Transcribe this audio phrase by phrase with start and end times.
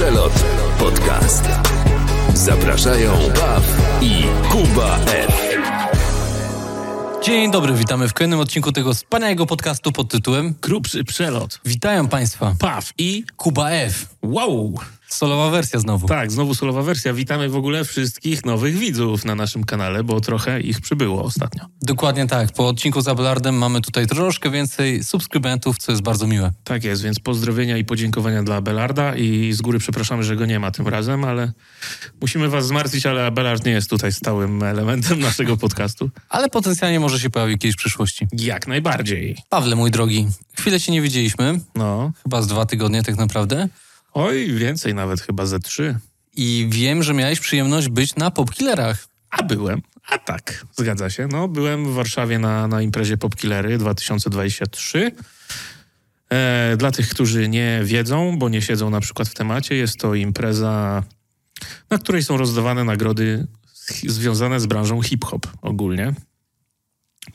[0.00, 0.44] Przelot
[0.78, 1.44] Podcast.
[2.34, 3.62] Zapraszają Baw
[4.02, 5.58] i Kuba F.
[7.22, 11.60] Dzień dobry, witamy w kolejnym odcinku tego wspaniałego podcastu pod tytułem Grubszy przelot.
[11.64, 14.06] Witają Państwa Paw i Kuba F.
[14.22, 14.74] wow!
[15.12, 16.08] Solowa wersja znowu.
[16.08, 17.14] Tak, znowu solowa wersja.
[17.14, 21.64] Witamy w ogóle wszystkich nowych widzów na naszym kanale, bo trochę ich przybyło ostatnio.
[21.82, 22.52] Dokładnie tak.
[22.52, 26.52] Po odcinku z Abelardem mamy tutaj troszkę więcej subskrybentów, co jest bardzo miłe.
[26.64, 30.60] Tak jest, więc pozdrowienia i podziękowania dla Abelarda i z góry przepraszamy, że go nie
[30.60, 31.52] ma tym razem, ale
[32.20, 36.10] musimy was zmartwić, ale Abelard nie jest tutaj stałym elementem naszego podcastu.
[36.28, 38.26] Ale potencjalnie może się pojawi kiedyś w przyszłości.
[38.32, 39.36] Jak najbardziej.
[39.48, 40.26] Pawle, mój drogi,
[40.58, 41.60] chwilę się nie widzieliśmy.
[41.74, 42.12] No.
[42.22, 43.68] Chyba z dwa tygodnie tak naprawdę.
[44.12, 45.98] Oj, więcej nawet, chyba ze trzy.
[46.36, 49.06] I wiem, że miałeś przyjemność być na Popkillerach.
[49.30, 49.82] A byłem.
[50.10, 51.26] A tak, zgadza się.
[51.26, 55.12] No, byłem w Warszawie na, na imprezie Popkillery 2023.
[56.30, 60.14] E, dla tych, którzy nie wiedzą, bo nie siedzą na przykład w temacie, jest to
[60.14, 61.02] impreza,
[61.90, 63.46] na której są rozdawane nagrody
[64.06, 66.14] związane z branżą hip-hop ogólnie.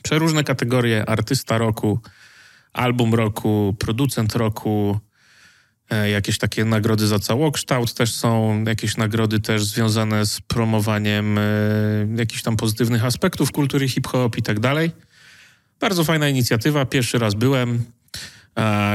[0.02, 2.00] Przeróżne kategorie artysta roku,
[2.72, 5.00] album roku, producent roku,
[5.90, 11.42] jakieś takie nagrody za całokształt też są, jakieś nagrody też związane z promowaniem e,
[12.16, 14.90] jakichś tam pozytywnych aspektów kultury hip-hop i tak dalej.
[15.80, 17.84] Bardzo fajna inicjatywa, pierwszy raz byłem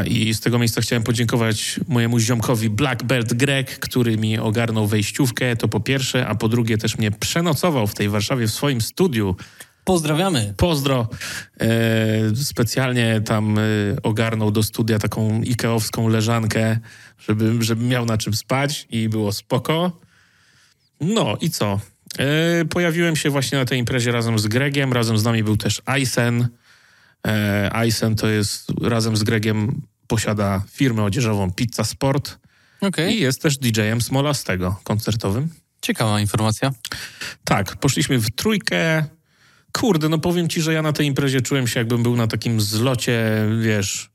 [0.06, 5.68] i z tego miejsca chciałem podziękować mojemu ziomkowi Blackbird Greg, który mi ogarnął wejściówkę, to
[5.68, 9.36] po pierwsze, a po drugie też mnie przenocował w tej Warszawie w swoim studiu.
[9.84, 10.54] Pozdrawiamy.
[10.58, 11.08] Pozdro.
[11.60, 13.62] E, specjalnie tam e,
[14.04, 16.80] ogarnął do studia taką ikeowską leżankę,
[17.20, 20.00] żeby, żeby miał na czym spać i było spoko.
[21.02, 21.80] No i co?
[22.20, 25.82] E, pojawiłem się właśnie na tej imprezie razem z Gregiem, razem z nami był też
[25.86, 26.48] Aysen.
[27.28, 32.38] E, Aysen to jest razem z Gregiem posiada firmę odzieżową Pizza Sport
[32.82, 35.50] Okej, i jest też DJ-em Smolastego koncertowym.
[35.82, 36.72] ciekawa informacja.
[37.44, 39.06] Tak, poszliśmy w trójkę.
[39.74, 42.62] Kurde, no powiem ci, że ja na tej imprezie czułem się, jakbym był na takim
[42.62, 44.10] zlocie, wiesz,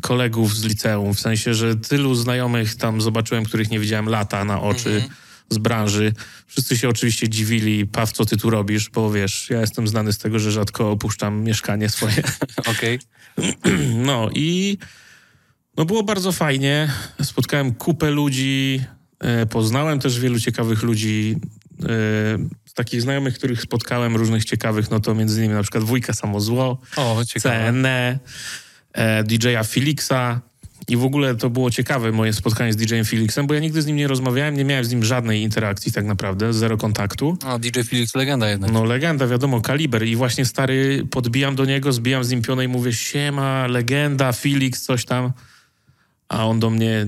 [0.00, 1.14] kolegów z liceum.
[1.14, 5.04] W sensie, że tylu znajomych tam zobaczyłem, których nie widziałem lata na oczy
[5.52, 6.12] z branży.
[6.46, 10.18] Wszyscy się oczywiście dziwili, Paw, co ty tu robisz, bo wiesz, ja jestem znany z
[10.18, 12.22] tego, że rzadko opuszczam mieszkanie swoje.
[12.76, 12.98] Okej.
[13.96, 14.78] No i
[15.76, 16.92] no było bardzo fajnie.
[17.22, 18.80] Spotkałem kupę ludzi,
[19.20, 21.36] e, poznałem też wielu ciekawych ludzi.
[21.82, 21.88] E,
[22.64, 26.78] z takich znajomych, których spotkałem, różnych ciekawych, no to między innymi na przykład Wujka Samozło,
[26.96, 27.22] O.
[27.42, 28.18] CNE,
[29.24, 30.40] DJ-a Felixa.
[30.88, 33.86] I w ogóle to było ciekawe moje spotkanie z DJ-em Felixem, bo ja nigdy z
[33.86, 37.38] nim nie rozmawiałem, nie miałem z nim żadnej interakcji tak naprawdę, zero kontaktu.
[37.46, 38.72] O, DJ Felix legenda jednak.
[38.72, 40.06] No legenda, wiadomo, kaliber.
[40.06, 44.82] I właśnie stary, podbijam do niego, zbijam z nim pionę i mówię, siema, legenda, Felix,
[44.82, 45.32] coś tam.
[46.28, 47.06] A on do mnie,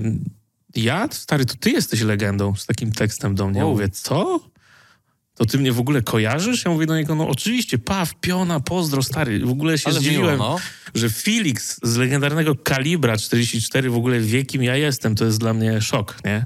[0.75, 1.07] ja?
[1.11, 3.59] Stary, to ty jesteś legendą z takim tekstem do mnie.
[3.59, 4.39] Ja mówię, co?
[5.35, 6.65] To ty mnie w ogóle kojarzysz?
[6.65, 9.39] Ja mówię do niego, no oczywiście, paw, piona, pozdro, stary.
[9.39, 10.59] W ogóle się Ale miło, zdziwiłem, no.
[10.95, 15.15] że Felix z legendarnego kalibra 44 w ogóle wie, kim ja jestem.
[15.15, 16.45] To jest dla mnie szok, nie?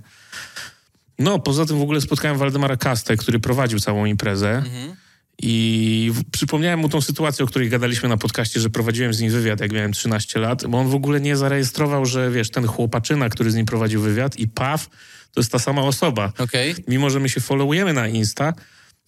[1.20, 4.58] No, poza tym w ogóle spotkałem Waldemara Kastę, który prowadził całą imprezę.
[4.58, 4.96] Mhm.
[5.42, 9.62] I przypomniałem mu tą sytuację, o której gadaliśmy na podcaście, że prowadziłem z nim wywiad,
[9.62, 13.52] jak miałem 13 lat, bo on w ogóle nie zarejestrował, że wiesz, ten chłopaczyna, który
[13.52, 14.90] z nim prowadził wywiad i Paw,
[15.32, 16.34] to jest ta sama osoba.
[16.38, 16.76] Okej.
[16.88, 18.54] Mimo, że my się followujemy na Insta,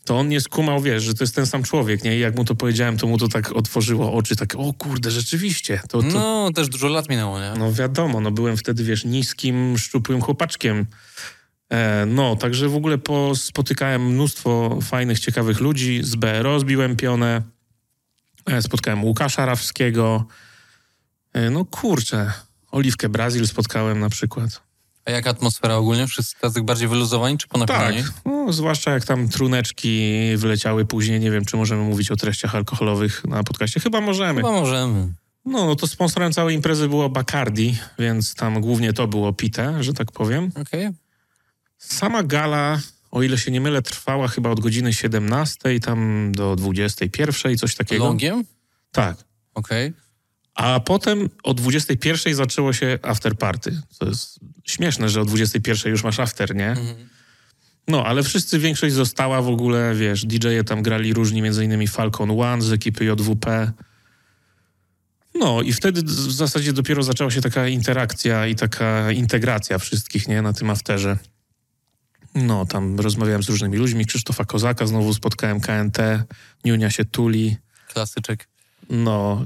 [0.05, 2.17] to on nie skumał, wiesz, że to jest ten sam człowiek, nie?
[2.17, 5.81] I jak mu to powiedziałem, to mu to tak otworzyło oczy, tak, o kurde, rzeczywiście.
[5.89, 7.53] To, to, No, też dużo lat minęło, nie?
[7.57, 10.85] no wiadomo, no byłem wtedy, wiesz, niskim, szczupłym chłopaczkiem.
[11.69, 15.99] E, no, także w ogóle po, spotykałem mnóstwo fajnych, ciekawych ludzi.
[16.03, 17.41] Z BRO zbiłem pionę.
[18.45, 20.25] E, spotkałem Łukasza Rawskiego.
[21.33, 22.31] E, no kurczę,
[22.71, 24.61] Oliwkę Brazil spotkałem na przykład.
[25.05, 26.07] A jaka atmosfera ogólnie?
[26.07, 28.03] Wszyscy tacy bardziej wyluzowani czy Tak, ponapinani?
[28.25, 31.19] no, zwłaszcza jak tam truneczki wyleciały później.
[31.19, 33.79] Nie wiem, czy możemy mówić o treściach alkoholowych na podcaście.
[33.79, 34.41] Chyba możemy.
[34.41, 35.13] Chyba możemy.
[35.45, 39.93] No, no to sponsorem całej imprezy było Bacardi, więc tam głównie to było pite, że
[39.93, 40.51] tak powiem.
[40.61, 40.89] Okej.
[41.77, 42.79] Sama gala,
[43.11, 48.05] o ile się nie mylę, trwała chyba od godziny 17 tam do 21, coś takiego.
[48.05, 48.43] Longiem?
[48.91, 49.17] Tak.
[49.53, 49.93] Okej.
[50.55, 53.81] A potem o 21 zaczęło się after party.
[53.99, 56.75] To jest śmieszne, że o 21 już masz after, nie?
[57.87, 62.41] No, ale wszyscy, większość została w ogóle, wiesz, DJ-e tam grali różni, między innymi Falcon
[62.41, 63.71] One z ekipy JWP.
[65.35, 70.41] No i wtedy w zasadzie dopiero zaczęła się taka interakcja i taka integracja wszystkich, nie,
[70.41, 71.17] na tym afterze.
[72.35, 75.97] No, tam rozmawiałem z różnymi ludźmi, Krzysztofa Kozaka znowu spotkałem KNT,
[76.65, 77.57] Niunia się tuli.
[77.87, 78.47] Klasyczek.
[78.89, 79.45] No,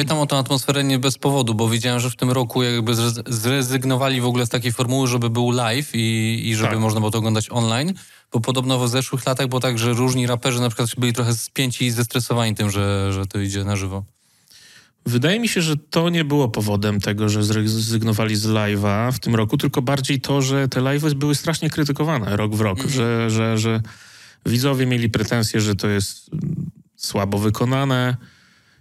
[0.00, 2.92] Pytam o tę atmosferę nie bez powodu, bo widziałem, że w tym roku jakby
[3.26, 6.78] zrezygnowali w ogóle z takiej formuły, żeby był live i, i żeby tak.
[6.78, 7.94] można było to oglądać online,
[8.32, 11.84] bo podobno w zeszłych latach było tak, że różni raperzy na przykład byli trochę spięci
[11.84, 14.04] i zestresowani tym, że, że to idzie na żywo.
[15.06, 19.34] Wydaje mi się, że to nie było powodem tego, że zrezygnowali z live'a w tym
[19.34, 22.94] roku, tylko bardziej to, że te live'y były strasznie krytykowane rok w rok, mm -hmm.
[22.94, 23.80] że, że, że
[24.46, 26.30] widzowie mieli pretensje, że to jest
[26.96, 28.16] słabo wykonane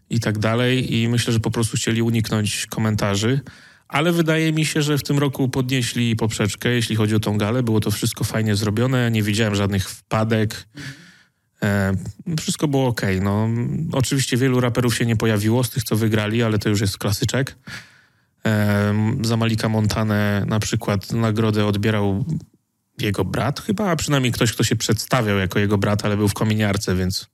[0.10, 3.40] i tak dalej i myślę, że po prostu chcieli uniknąć komentarzy.
[3.88, 7.64] Ale wydaje mi się, że w tym roku podnieśli poprzeczkę, jeśli chodzi o tą galę.
[7.64, 10.68] Było to wszystko fajnie zrobione, nie widziałem żadnych wpadek.
[11.64, 11.94] E,
[12.40, 13.02] wszystko było ok.
[13.22, 13.50] No,
[13.92, 17.56] oczywiście wielu raperów się nie pojawiło z tych, co wygrali, ale to już jest klasyczek.
[18.46, 22.26] E, za Malika Montanę na przykład nagrodę odbierał
[23.02, 26.34] jego brat chyba, a przynajmniej ktoś, kto się przedstawiał jako jego brat, ale był w
[26.34, 27.28] kominiarce, więc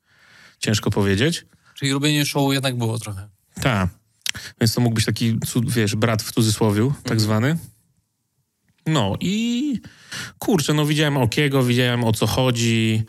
[0.59, 1.45] ciężko powiedzieć.
[1.75, 3.29] Czyli robienie show jednak było trochę.
[3.61, 3.89] Tak.
[4.61, 7.19] Więc to mógł być taki, wiesz, brat w cudzysłowiu, tak mhm.
[7.19, 7.57] zwany.
[8.85, 9.79] No i
[10.39, 13.03] kurczę, no widziałem Okiego, widziałem o co chodzi,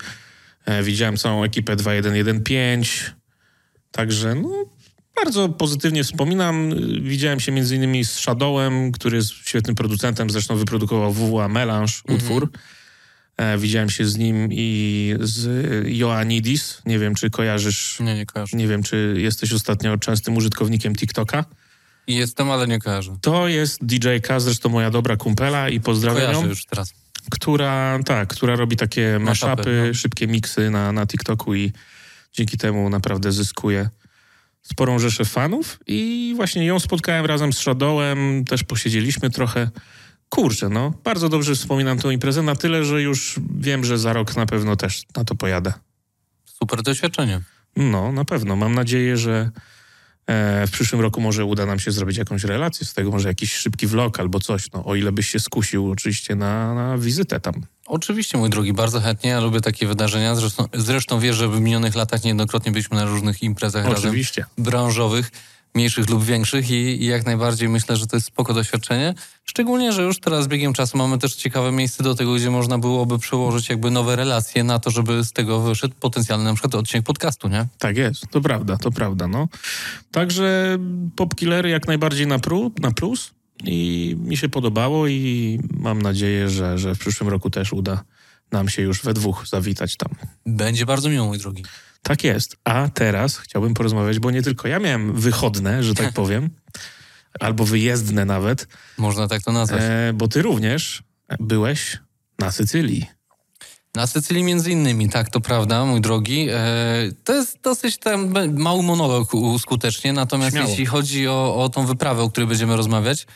[0.65, 3.15] e, widziałem całą ekipę 2115,
[3.91, 4.65] także no
[5.25, 6.71] bardzo pozytywnie wspominam.
[7.01, 12.19] Widziałem się między innymi z Shadowem, który jest świetnym producentem, zresztą wyprodukował WWA Melange, mhm.
[12.19, 12.51] utwór.
[13.37, 15.49] E, widziałem się z nim i z
[15.89, 16.83] Joannidis.
[16.87, 18.01] Nie wiem, czy kojarzysz.
[18.01, 18.57] Nie, nie kojarzę.
[18.57, 21.45] Nie wiem, czy jesteś ostatnio częstym użytkownikiem TikToka.
[22.07, 23.17] Jestem, ale nie kojarzę.
[23.21, 26.49] To jest DJ-ka, zresztą moja dobra kumpela i pozdrawiam Kojarzę ją.
[26.49, 26.95] już teraz.
[27.31, 29.95] Która, tak, która robi takie mashupy, no.
[29.95, 31.73] szybkie miksy na, na TikToku i
[32.33, 33.89] dzięki temu naprawdę zyskuje
[34.63, 35.79] sporą rzeszę fanów.
[35.87, 39.71] I właśnie ją spotkałem razem z Shadowem, też posiedzieliśmy trochę.
[40.29, 44.37] Kurczę, no, bardzo dobrze wspominam tę imprezę, na tyle, że już wiem, że za rok
[44.37, 45.73] na pewno też na to pojadę.
[46.45, 47.41] Super doświadczenie.
[47.77, 48.57] No, na pewno.
[48.57, 49.51] Mam nadzieję, że
[50.27, 53.53] e, w przyszłym roku może uda nam się zrobić jakąś relację z tego, może jakiś
[53.53, 57.55] szybki vlog albo coś, no, o ile byś się skusił oczywiście na, na wizytę tam.
[57.87, 59.31] Oczywiście, mój drogi, bardzo chętnie.
[59.31, 60.35] Ja lubię takie wydarzenia.
[60.35, 64.45] Zresztą, zresztą wiesz, że w minionych latach niejednokrotnie byliśmy na różnych imprezach Oczywiście.
[64.59, 65.31] branżowych
[65.77, 69.15] mniejszych lub większych i, i, jak najbardziej myślę, że to jest spoko doświadczenie.
[69.45, 72.79] Szczególnie, że już teraz z biegiem czasu mamy też ciekawe miejsce do tego, gdzie można
[72.79, 77.07] byłoby przełożyć jakby nowe relacje na to, żeby z tego wyszedł potencjalny na przykład odcinek
[77.07, 77.67] podcastu, nie?
[77.79, 79.49] Tak jest, to prawda, to prawda, no.
[80.11, 80.79] Także
[81.17, 83.31] Popkillery jak najbardziej na, pru, na plus
[83.65, 88.05] i mi się podobało i mam nadzieję, że, że w przyszłym roku też uda
[88.53, 90.11] nam się już we dwóch zawitać tam.
[90.47, 91.65] Będzie bardzo miło, mój drogi.
[92.07, 92.57] Tak jest.
[92.65, 96.51] A teraz chciałbym porozmawiać, bo nie tylko ja miałem wychodne, że tak powiem,
[97.41, 98.69] albo wyjezdne nawet.
[98.99, 99.81] Można tak to nazwać.
[99.83, 101.03] E, bo ty również
[101.41, 101.99] byłeś
[102.39, 103.07] na Sycylii.
[103.95, 106.49] Na Sycylii między innymi, tak, to prawda, mój drogi.
[106.51, 106.57] E,
[107.25, 110.69] to jest dosyć ten mały monolog skutecznie, natomiast Śmiało.
[110.69, 113.27] jeśli chodzi o, o tą wyprawę, o której będziemy rozmawiać,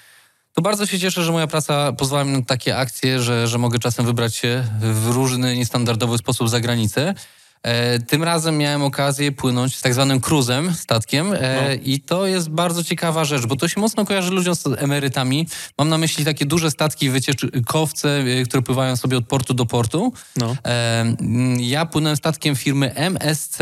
[0.53, 3.79] to bardzo się cieszę, że moja praca pozwala mi na takie akcje, że, że mogę
[3.79, 7.15] czasem wybrać się w różny, niestandardowy sposób za granicę.
[7.62, 11.83] E, tym razem miałem okazję płynąć z tak zwanym cruzem, statkiem e, no.
[11.85, 15.49] i to jest bardzo ciekawa rzecz, bo to się mocno kojarzy ludziom z emerytami.
[15.79, 20.12] Mam na myśli takie duże statki, wycieczkowce, e, które pływają sobie od portu do portu.
[20.37, 20.57] No.
[21.59, 23.59] Ja płynąłem statkiem firmy MSC,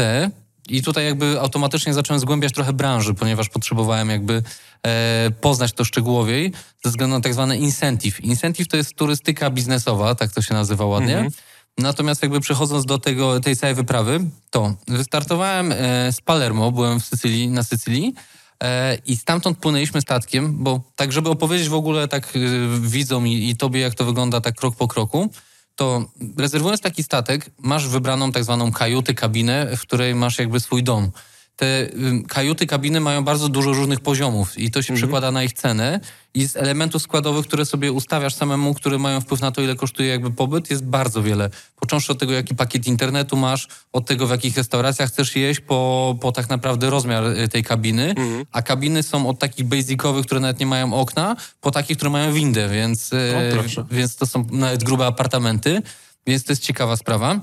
[0.68, 4.42] i tutaj jakby automatycznie zacząłem zgłębiać trochę branży, ponieważ potrzebowałem jakby
[4.86, 6.52] e, poznać to szczegółowiej
[6.84, 8.20] ze względu na tak zwany incentive.
[8.20, 11.18] Incentive to jest turystyka biznesowa, tak to się nazywa ładnie.
[11.18, 11.47] Mm -hmm.
[11.78, 14.20] Natomiast jakby przechodząc do tego, tej całej wyprawy,
[14.50, 18.14] to wystartowałem e, z Palermo, byłem w Sycylii, na Sycylii
[18.62, 22.38] e, i stamtąd płynęliśmy statkiem, bo tak, żeby opowiedzieć w ogóle tak e,
[22.80, 25.30] widzom i, i tobie, jak to wygląda tak krok po kroku,
[25.74, 26.04] to
[26.38, 31.10] rezerwując taki statek, masz wybraną tak zwaną kajutę, kabinę, w której masz jakby swój dom
[31.58, 31.88] te
[32.28, 34.96] kajuty, kabiny mają bardzo dużo różnych poziomów i to się mhm.
[34.96, 36.00] przekłada na ich cenę
[36.34, 40.08] i z elementów składowych, które sobie ustawiasz samemu, które mają wpływ na to, ile kosztuje
[40.08, 41.50] jakby pobyt, jest bardzo wiele.
[41.76, 46.16] Począwszy od tego, jaki pakiet internetu masz, od tego, w jakich restauracjach chcesz jeść, po,
[46.20, 48.08] po tak naprawdę rozmiar y, tej kabiny.
[48.08, 48.44] Mhm.
[48.52, 52.32] A kabiny są od takich basicowych, które nawet nie mają okna, po takich, które mają
[52.32, 53.34] windę, więc, y,
[53.78, 55.82] o, więc to są nawet grube apartamenty.
[56.26, 57.40] Więc to jest ciekawa sprawa.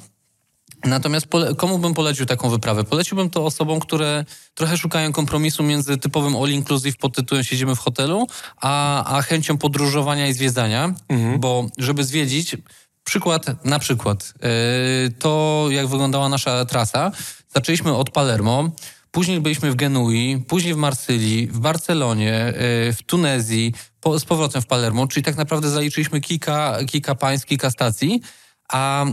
[0.84, 1.27] Natomiast
[1.58, 2.84] komu bym polecił taką wyprawę?
[2.84, 7.79] Poleciłbym to osobom, które trochę szukają kompromisu między typowym all inclusive pod tytułem siedzimy w
[7.79, 8.27] hotelu,
[8.62, 11.39] a, a chęcią podróżowania i zwiedzania, mhm.
[11.39, 12.58] bo żeby zwiedzić,
[13.03, 17.12] przykład na przykład, yy, to jak wyglądała nasza trasa.
[17.50, 18.70] Zaczęliśmy od Palermo,
[19.12, 22.53] Później byliśmy w Genui, później w Marsylii, w Barcelonie,
[22.86, 27.48] yy, w Tunezji, po, z powrotem w Palermo, czyli tak naprawdę zaliczyliśmy kilka, kilka państw,
[27.48, 28.22] kilka stacji,
[28.70, 29.05] a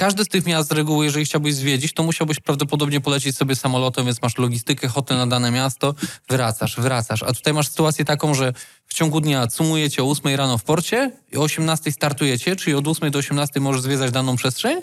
[0.00, 4.04] każdy z tych miast z reguły, jeżeli chciałbyś zwiedzić, to musiałbyś prawdopodobnie polecieć sobie samolotem,
[4.06, 5.94] więc masz logistykę, hotel na dane miasto,
[6.28, 7.22] wracasz, wracasz.
[7.22, 8.52] A tutaj masz sytuację taką, że
[8.86, 12.88] w ciągu dnia cumujecie o 8 rano w porcie i o 18 startujecie, czyli od
[12.88, 14.80] 8 do 18 możesz zwiedzać daną przestrzeń.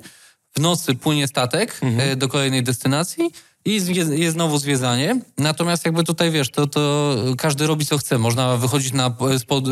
[0.56, 2.12] W nocy płynie statek mhm.
[2.12, 3.32] E, do kolejnej destynacji
[3.68, 3.74] i
[4.22, 5.20] jest znowu zwiedzanie.
[5.38, 8.18] Natomiast jakby tutaj, wiesz, to, to każdy robi co chce.
[8.18, 9.16] Można wychodzić na,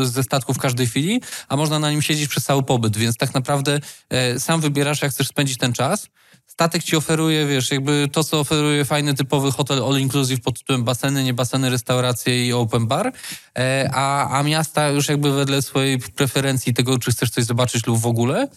[0.02, 3.34] ze statku w każdej chwili, a można na nim siedzieć przez cały pobyt, więc tak
[3.34, 6.08] naprawdę e, sam wybierasz, jak chcesz spędzić ten czas.
[6.46, 10.84] Statek ci oferuje, wiesz, jakby to, co oferuje fajny, typowy hotel all inclusive pod tytułem
[10.84, 13.12] baseny, nie baseny, restauracje i open bar,
[13.58, 18.00] e, a, a miasta już jakby wedle swojej preferencji tego, czy chcesz coś zobaczyć lub
[18.00, 18.48] w ogóle.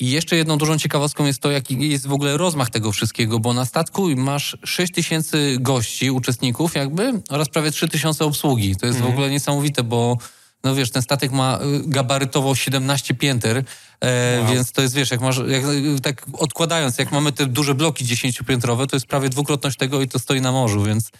[0.00, 3.52] I jeszcze jedną dużą ciekawostką jest to, jaki jest w ogóle rozmach tego wszystkiego, bo
[3.54, 8.76] na statku masz 6 tysięcy gości, uczestników jakby oraz prawie 3 tysiące obsługi.
[8.76, 9.12] To jest mhm.
[9.12, 10.18] w ogóle niesamowite, bo
[10.64, 13.64] no wiesz, ten statek ma y, gabarytowo 17 pięter,
[14.00, 14.52] e, wow.
[14.52, 15.62] więc to jest, wiesz, jak masz, jak,
[16.02, 20.18] tak odkładając, jak mamy te duże bloki 10-piętrowe, to jest prawie dwukrotność tego i to
[20.18, 21.10] stoi na morzu, więc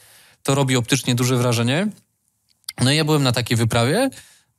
[0.42, 1.88] to robi optycznie duże wrażenie.
[2.80, 4.10] No i ja byłem na takiej wyprawie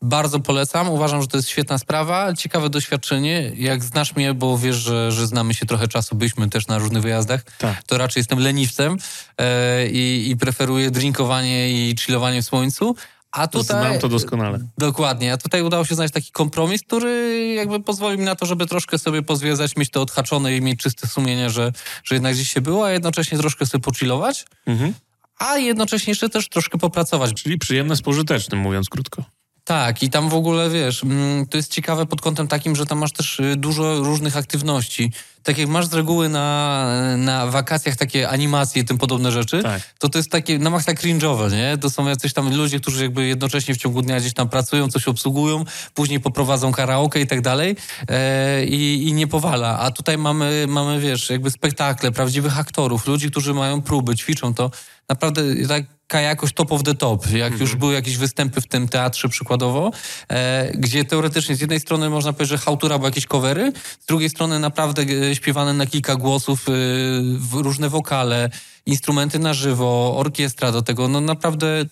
[0.01, 0.89] bardzo polecam.
[0.89, 3.51] Uważam, że to jest świetna sprawa, ciekawe doświadczenie.
[3.55, 7.03] Jak znasz mnie, bo wiesz, że, że znamy się trochę czasu, byliśmy też na różnych
[7.03, 7.83] wyjazdach, tak.
[7.83, 8.97] to raczej jestem leniwcem
[9.37, 12.95] e, i, i preferuję drinkowanie i chillowanie w słońcu.
[13.31, 14.59] A tutaj, Znam to doskonale.
[14.77, 15.33] Dokładnie.
[15.33, 18.97] A tutaj udało się znaleźć taki kompromis, który jakby pozwoli mi na to, żeby troszkę
[18.97, 21.71] sobie pozwiedzać, mieć to odhaczone i mieć czyste sumienie, że,
[22.03, 24.93] że jednak gdzieś się było, a jednocześnie troszkę sobie pochillować, mhm.
[25.39, 27.33] a jednocześnie jeszcze też troszkę popracować.
[27.33, 29.23] Czyli przyjemne z pożytecznym, mówiąc krótko.
[29.63, 32.97] Tak, i tam w ogóle wiesz, mm, to jest ciekawe pod kątem takim, że tam
[32.97, 35.11] masz też y, dużo różnych aktywności.
[35.43, 36.87] Tak jak masz z reguły na,
[37.17, 39.81] na wakacjach takie animacje i tym podobne rzeczy, tak.
[39.99, 41.77] to to jest takie na maksa cringe'owe, nie?
[41.77, 45.07] To są jacyś tam ludzie, którzy jakby jednocześnie w ciągu dnia gdzieś tam pracują, coś
[45.07, 47.75] obsługują, później poprowadzą karaoke i tak dalej
[48.09, 49.79] e, i, i nie powala.
[49.79, 54.71] A tutaj mamy, mamy, wiesz, jakby spektakle, prawdziwych aktorów, ludzi, którzy mają próby, ćwiczą to.
[55.09, 57.25] Naprawdę tak taka jakoś top of the top.
[57.31, 57.61] Jak mhm.
[57.61, 59.91] już były jakieś występy w tym teatrze przykładowo,
[60.29, 64.29] e, gdzie teoretycznie z jednej strony można powiedzieć, że hałtura, bo jakieś covery, z drugiej
[64.29, 68.49] strony naprawdę e, śpiewane na kilka głosów, e, różne wokale,
[68.85, 71.85] instrumenty na żywo, orkiestra do tego, no naprawdę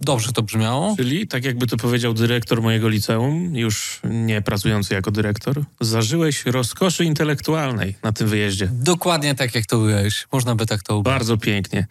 [0.00, 0.94] dobrze to brzmiało.
[0.96, 7.04] Czyli, tak jakby to powiedział dyrektor mojego liceum, już nie pracujący jako dyrektor, zażyłeś rozkoszy
[7.04, 8.68] intelektualnej na tym wyjeździe.
[8.72, 10.26] Dokładnie tak, jak to byłeś.
[10.32, 11.14] Można by tak to ubrać.
[11.14, 11.86] Bardzo pięknie.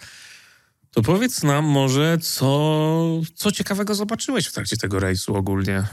[0.94, 5.84] To powiedz nam może, co, co ciekawego zobaczyłeś w trakcie tego rejsu ogólnie?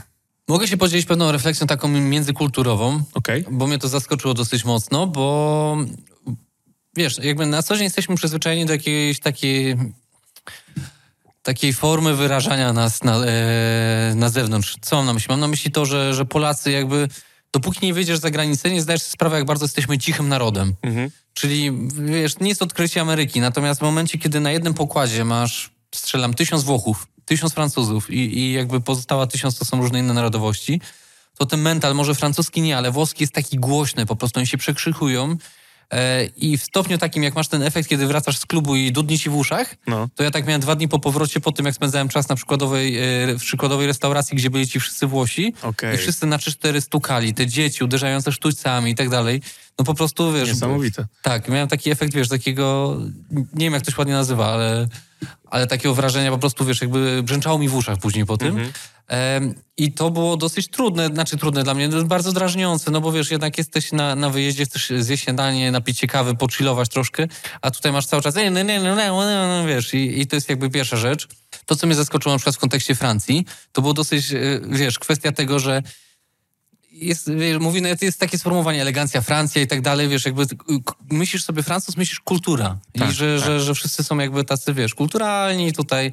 [0.47, 3.45] Mogę się podzielić pewną refleksją taką międzykulturową, okay.
[3.51, 5.77] bo mnie to zaskoczyło dosyć mocno, bo
[6.95, 9.77] wiesz, jakby na co dzień jesteśmy przyzwyczajeni do jakiejś takiej
[11.43, 14.77] takiej formy wyrażania nas na, e, na zewnątrz.
[14.81, 15.27] Co mam na myśli?
[15.29, 17.07] Mam na myśli to, że, że Polacy jakby
[17.53, 20.75] dopóki nie wyjdziesz za granicę, nie zdajesz sobie sprawy, jak bardzo jesteśmy cichym narodem.
[20.81, 21.11] Mhm.
[21.33, 26.33] Czyli, wiesz, nie jest odkrycie Ameryki, natomiast w momencie, kiedy na jednym pokładzie masz, strzelam,
[26.33, 30.81] tysiąc Włochów, tysiąc Francuzów i, i jakby pozostała tysiąc to są różne inne narodowości,
[31.37, 34.57] to ten mental, może francuski nie, ale włoski jest taki głośny, po prostu oni się
[34.57, 35.37] przekrzykują
[36.37, 39.29] I w stopniu takim, jak masz ten efekt, kiedy wracasz z klubu i dudni ci
[39.29, 40.09] w uszach, no.
[40.15, 42.97] to ja tak miałem dwa dni po powrocie, po tym jak spędzałem czas na przykładowej,
[42.97, 45.95] e, w przykładowej restauracji, gdzie byli ci wszyscy Włosi okay.
[45.95, 49.41] i wszyscy na 3-4 stukali, te dzieci uderzające sztućcami i tak dalej.
[49.79, 50.49] No po prostu, wiesz...
[50.49, 51.05] Niesamowite.
[51.21, 52.97] Tak, miałem taki efekt, wiesz, takiego...
[53.31, 54.87] Nie wiem, jak to się ładnie nazywa, ale
[55.45, 58.47] ale takiego wrażenia po prostu, wiesz, jakby brzęczało mi w uszach później po tym.
[58.47, 58.71] Mhm.
[59.77, 63.57] I to było dosyć trudne, znaczy trudne dla mnie, bardzo drażniące, no bo wiesz, jednak
[63.57, 67.27] jesteś na, na wyjeździe, chcesz zjeść śniadanie, napić się kawy, pochillować troszkę,
[67.61, 70.69] a tutaj masz cały czas nie, nie, nie, nie, wiesz, i, i to jest jakby
[70.69, 71.27] pierwsza rzecz.
[71.65, 74.37] To, co mnie zaskoczyło na przykład w kontekście Francji, to było dosyć, e,
[74.69, 75.81] wiesz, kwestia tego, że
[77.01, 80.45] jest, wiesz, mówi, no jest takie sformułowanie elegancja, Francja i tak dalej, wiesz, jakby
[81.11, 83.45] myślisz sobie Francuz, myślisz kultura tak, i że, tak.
[83.45, 86.11] że, że wszyscy są jakby tacy, wiesz, kulturalni tutaj e,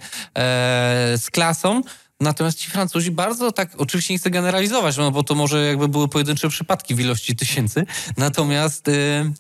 [1.18, 1.82] z klasą,
[2.20, 6.08] Natomiast ci Francuzi bardzo tak, oczywiście nie chcę generalizować, no bo to może jakby były
[6.08, 9.32] pojedyncze przypadki w ilości tysięcy, natomiast y,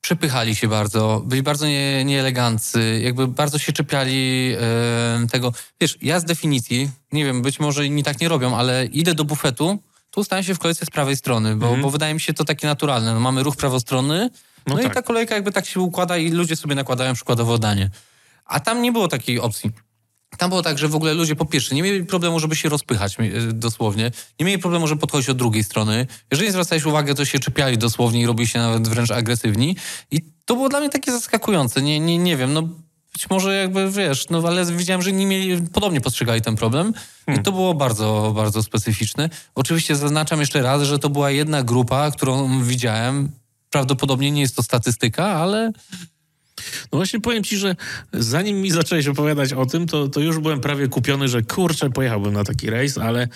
[0.00, 4.52] przepychali się bardzo, byli bardzo nie, nieeleganccy, jakby bardzo się czepiali
[5.24, 5.52] y, tego.
[5.80, 9.24] Wiesz, ja z definicji, nie wiem, być może inni tak nie robią, ale idę do
[9.24, 9.82] bufetu,
[10.12, 11.82] tu ustawiam się w kolejce z prawej strony, bo, mm.
[11.82, 13.14] bo wydaje mi się to takie naturalne.
[13.14, 14.30] No, mamy ruch prawostronny,
[14.66, 14.92] no, no tak.
[14.92, 17.90] i ta kolejka jakby tak się układa i ludzie sobie nakładają przykładowo danie.
[18.44, 19.70] A tam nie było takiej opcji.
[20.38, 23.16] Tam było tak, że w ogóle ludzie po pierwsze nie mieli problemu, żeby się rozpychać
[23.20, 24.10] e, dosłownie.
[24.40, 26.06] Nie mieli problemu, żeby podchodzić od drugiej strony.
[26.30, 29.76] Jeżeli nie zwracałeś uwagę, to się czepiali dosłownie i robili się nawet wręcz agresywni.
[30.10, 31.82] I to było dla mnie takie zaskakujące.
[31.82, 32.68] Nie, nie, nie wiem, no
[33.12, 36.92] być może jakby, wiesz, no ale widziałem, że inni mieli, podobnie postrzegali ten problem
[37.26, 37.40] hmm.
[37.40, 39.30] i to było bardzo, bardzo specyficzne.
[39.54, 43.30] Oczywiście zaznaczam jeszcze raz, że to była jedna grupa, którą widziałem,
[43.70, 45.72] prawdopodobnie nie jest to statystyka, ale...
[46.92, 47.76] No właśnie powiem ci, że
[48.12, 52.32] zanim mi zacząłeś opowiadać o tym, to, to już byłem prawie kupiony, że kurczę, pojechałbym
[52.32, 53.28] na taki rejs, ale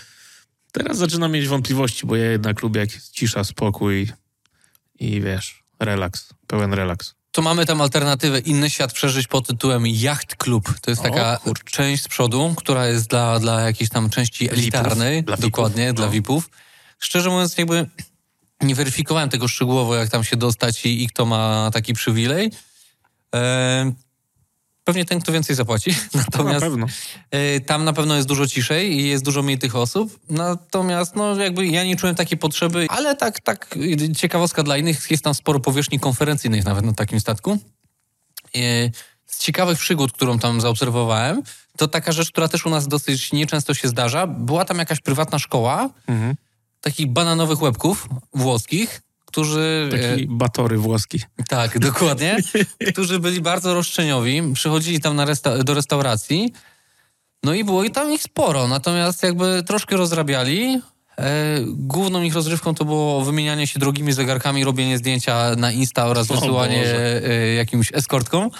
[0.73, 4.13] teraz zaczynam mieć wątpliwości, bo ja jednak lubię jak jest cisza, spokój
[4.99, 10.37] i wiesz, relaks, pełen relaks to mamy tam alternatywę Inny Świat Przeżyć pod tytułem Yacht
[10.37, 10.81] Club.
[10.81, 15.25] To jest taka o, część z przodu, która jest dla, dla jakiejś tam części elitarnej.
[15.25, 15.97] Dla dokładnie, VIP-ów.
[15.97, 16.13] dla no.
[16.13, 16.51] VIP-ów.
[16.99, 17.87] Szczerze mówiąc, jakby
[18.61, 22.51] nie weryfikowałem tego szczegółowo, jak tam się dostać i, i kto ma taki przywilej.
[23.35, 23.93] E,
[24.87, 25.91] Pewnie ten, kto więcej zapłaci.
[26.15, 26.87] Natomiast na pewno.
[27.35, 30.19] Y, tam na pewno jest dużo ciszej i jest dużo mniej tych osób.
[30.31, 33.75] Natomiast no jakby ja nie czułem takiej potrzeby, ale tak, tak
[34.17, 37.59] ciekawostka dla innych, jest tam sporo powierzchni konferencyjnych nawet na takim statku.
[38.57, 38.91] Y,
[39.27, 41.43] z ciekawych przygód, którą tam zaobserwowałem,
[41.77, 44.27] to taka rzecz, która też u nas dosyć nieczęsto się zdarza.
[44.27, 46.35] Była tam jakaś prywatna szkoła mhm.
[46.81, 49.03] takich bananowych łebków włoskich,
[49.37, 49.89] którzy...
[49.91, 51.21] Taki e, batory włoski.
[51.49, 52.37] Tak, dokładnie.
[52.89, 56.53] którzy byli bardzo roszczeniowi, przychodzili tam resta do restauracji,
[57.43, 60.81] no i było i tam ich sporo, natomiast jakby troszkę rozrabiali,
[61.67, 66.85] główną ich rozrywką to było wymienianie się drogimi zegarkami, robienie zdjęcia na Insta oraz wysyłanie
[66.87, 68.51] e, jakimś eskortką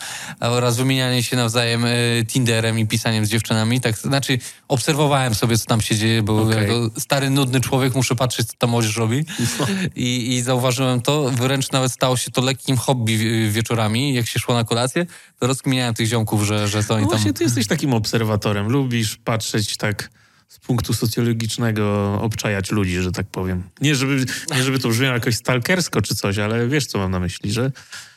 [0.41, 1.89] oraz wymienianie się nawzajem e,
[2.27, 3.81] Tinderem i pisaniem z dziewczynami.
[3.81, 6.63] Tak, znaczy obserwowałem sobie, co tam się dzieje, bo okay.
[6.63, 9.25] jako stary, nudny człowiek muszę patrzeć, co ta młodzież robi.
[9.61, 9.67] No.
[9.97, 11.31] I, I zauważyłem to.
[11.31, 14.15] Wręcz nawet stało się to lekkim hobby wieczorami.
[14.15, 15.07] Jak się szło na kolację,
[15.39, 17.19] to rozkminiałem tych ziomków, że, że to oni no tam...
[17.19, 18.69] Właśnie ty jesteś takim obserwatorem.
[18.69, 20.11] Lubisz patrzeć tak
[20.49, 23.63] z punktu socjologicznego obczajać ludzi, że tak powiem.
[23.81, 24.25] Nie żeby,
[24.57, 27.73] nie żeby to brzmiało jakoś stalkersko czy coś, ale wiesz, co mam na myśli, że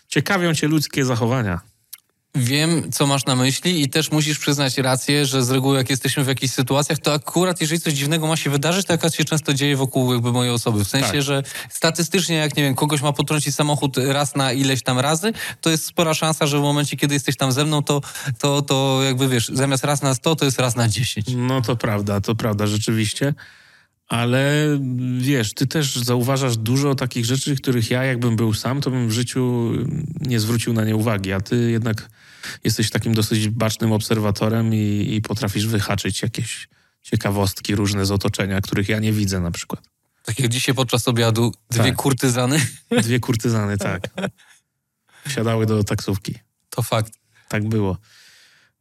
[0.08, 1.60] ciekawią cię ludzkie zachowania.
[2.36, 6.24] Wiem, co masz na myśli i też musisz przyznać rację, że z reguły jak jesteśmy
[6.24, 9.54] w jakichś sytuacjach, to akurat jeżeli coś dziwnego ma się wydarzyć, to akurat się często
[9.54, 10.86] dzieje wokół jakby mojej osoby.
[10.86, 11.22] W sensie, tak.
[11.22, 15.70] że statystycznie jak, nie wiem, kogoś ma potrącić samochód raz na ileś tam razy, to
[15.70, 18.02] jest spora szansa, że w momencie, kiedy jesteś tam ze mną, to,
[18.40, 21.28] to, to jakby wiesz, zamiast raz na sto, to jest raz na dziesięć.
[21.36, 23.34] No to prawda, to prawda, rzeczywiście
[24.10, 24.66] ale
[25.20, 29.12] wiesz, ty też zauważasz dużo takich rzeczy, których ja jakbym był sam, to bym w
[29.12, 29.72] życiu
[30.22, 32.10] nie zwrócił na nie uwagi, a ty jednak
[32.64, 36.68] jesteś takim dosyć bacznym obserwatorem i, i potrafisz wyhaczyć jakieś
[37.02, 39.84] ciekawostki różne z otoczenia, których ja nie widzę na przykład.
[40.24, 41.96] Tak jak dzisiaj podczas obiadu, dwie tak.
[41.96, 42.68] kurtyzany.
[43.02, 44.02] Dwie kurtyzany, tak.
[45.28, 46.36] Wsiadały do taksówki.
[46.70, 47.14] To fakt.
[47.48, 47.98] Tak było.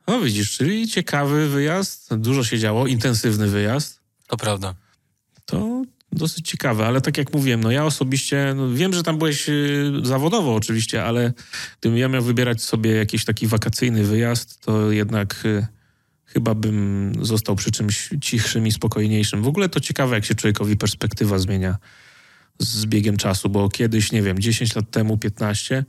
[0.07, 4.01] No widzisz, czyli ciekawy wyjazd, dużo się działo, intensywny wyjazd.
[4.27, 4.75] To prawda
[5.49, 9.49] to dosyć ciekawe, ale tak jak mówiłem, no ja osobiście, no wiem, że tam byłeś
[9.49, 11.33] y, zawodowo oczywiście, ale
[11.81, 15.67] gdybym ja miał wybierać sobie jakiś taki wakacyjny wyjazd, to jednak y,
[16.25, 19.43] chyba bym został przy czymś cichszym i spokojniejszym.
[19.43, 21.77] W ogóle to ciekawe, jak się człowiekowi perspektywa zmienia
[22.59, 25.85] z biegiem czasu, bo kiedyś, nie wiem, 10 lat temu, 15,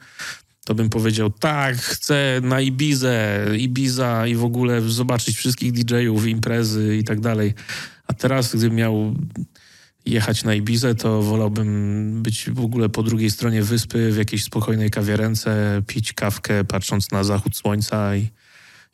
[0.65, 6.97] to bym powiedział, tak, chcę na Ibizę, Ibiza i w ogóle zobaczyć wszystkich DJ-ów, imprezy
[6.97, 7.53] i tak dalej.
[8.07, 9.15] A teraz, gdybym miał
[10.09, 14.89] jechać na Ibizę, to wolałbym być w ogóle po drugiej stronie wyspy, w jakiejś spokojnej
[14.89, 18.29] kawiarence, pić kawkę, patrząc na zachód słońca i,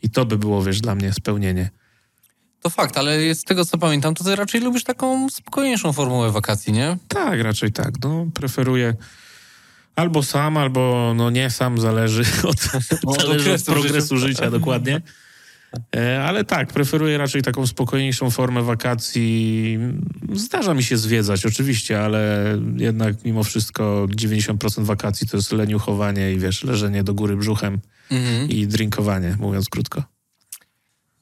[0.03, 1.69] i to by było, wiesz, dla mnie spełnienie.
[2.61, 6.73] To fakt, ale z tego co pamiętam, to ty raczej lubisz taką spokojniejszą formułę wakacji,
[6.73, 6.97] nie?
[7.07, 7.93] Tak, raczej tak.
[8.03, 8.93] No, preferuję
[9.95, 12.59] albo sam, albo no nie sam, zależy od,
[13.17, 15.01] zależy od progresu życia, życia dokładnie.
[15.95, 19.79] E, ale tak, preferuję raczej taką spokojniejszą formę wakacji.
[20.33, 26.39] Zdarza mi się zwiedzać, oczywiście, ale jednak mimo wszystko 90% wakacji to jest leniuchowanie i
[26.39, 27.79] wiesz, leżenie do góry brzuchem
[28.11, 28.49] mhm.
[28.49, 30.03] i drinkowanie, mówiąc krótko.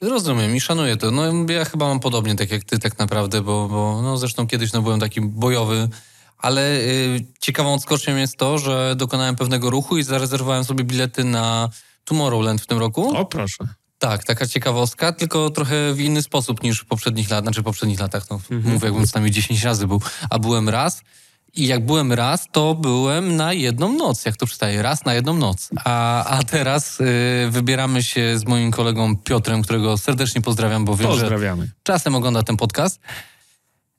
[0.01, 1.11] Rozumiem i szanuję to.
[1.11, 4.73] No ja chyba mam podobnie tak jak ty tak naprawdę, bo, bo no zresztą kiedyś
[4.73, 5.89] no, byłem taki bojowy,
[6.37, 11.69] ale y, ciekawą odskocznią jest to, że dokonałem pewnego ruchu i zarezerwowałem sobie bilety na
[12.05, 13.17] Tomorrowland w tym roku.
[13.17, 13.67] O proszę.
[14.03, 17.99] Tak, taka ciekawostka, tylko trochę w inny sposób niż w poprzednich latach, znaczy w poprzednich
[17.99, 18.73] latach, no mhm.
[18.73, 21.01] mówię jakbym z nami 10 razy był, a byłem raz.
[21.55, 25.33] I jak byłem raz, to byłem na jedną noc, jak to przystaje, raz na jedną
[25.33, 25.69] noc.
[25.83, 27.05] A, a teraz y,
[27.49, 31.65] wybieramy się z moim kolegą Piotrem, którego serdecznie pozdrawiam, bo wiem, Pozdrawiamy.
[31.65, 32.99] że czasem ogląda ten podcast.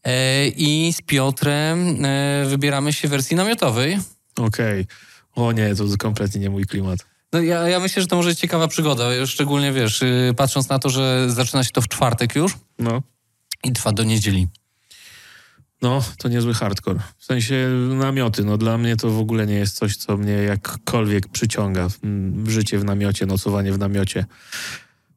[0.05, 3.99] E, I z Piotrem e, wybieramy się w wersji namiotowej.
[4.37, 4.87] Okej.
[5.35, 5.45] Okay.
[5.45, 7.14] O nie, to kompletnie nie mój klimat.
[7.35, 10.79] No ja, ja myślę, że to może być ciekawa przygoda, szczególnie wiesz, y, patrząc na
[10.79, 13.03] to, że zaczyna się to w czwartek już no.
[13.65, 14.49] i trwa do niedzieli.
[15.83, 17.01] No, to niezły hardcore.
[17.19, 21.29] W sensie namioty, no dla mnie to w ogóle nie jest coś, co mnie jakkolwiek
[21.29, 21.89] przyciąga.
[22.45, 24.25] W życie w namiocie, nocowanie w namiocie.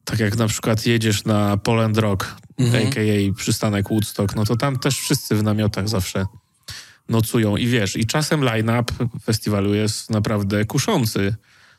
[0.04, 2.86] Tak jak na przykład jedziesz na Poland Rock, mhm.
[2.86, 3.34] a.k.a.
[3.36, 6.26] przystanek Woodstock, no to tam też wszyscy w namiotach zawsze
[7.08, 8.92] nocują i wiesz, i czasem line-up
[9.24, 11.34] festiwalu jest naprawdę kuszący.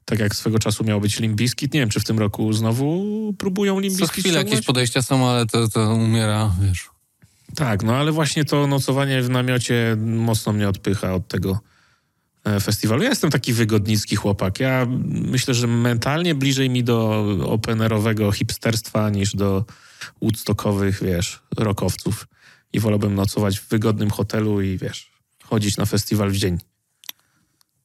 [0.09, 1.73] Tak jak swego czasu miał być Limbiskit.
[1.73, 5.45] Nie wiem, czy w tym roku znowu próbują Limbiskit Co chwilę jakieś podejścia są, ale
[5.45, 6.89] to, to umiera, wiesz.
[7.55, 11.59] Tak, no ale właśnie to nocowanie w namiocie mocno mnie odpycha od tego
[12.43, 13.03] e, festiwalu.
[13.03, 14.59] Ja jestem taki wygodnicki chłopak.
[14.59, 19.65] Ja myślę, że mentalnie bliżej mi do openerowego hipsterstwa niż do
[20.21, 22.27] woodstockowych, wiesz, rokowców.
[22.73, 25.11] I wolałbym nocować w wygodnym hotelu i, wiesz,
[25.43, 26.57] chodzić na festiwal w dzień.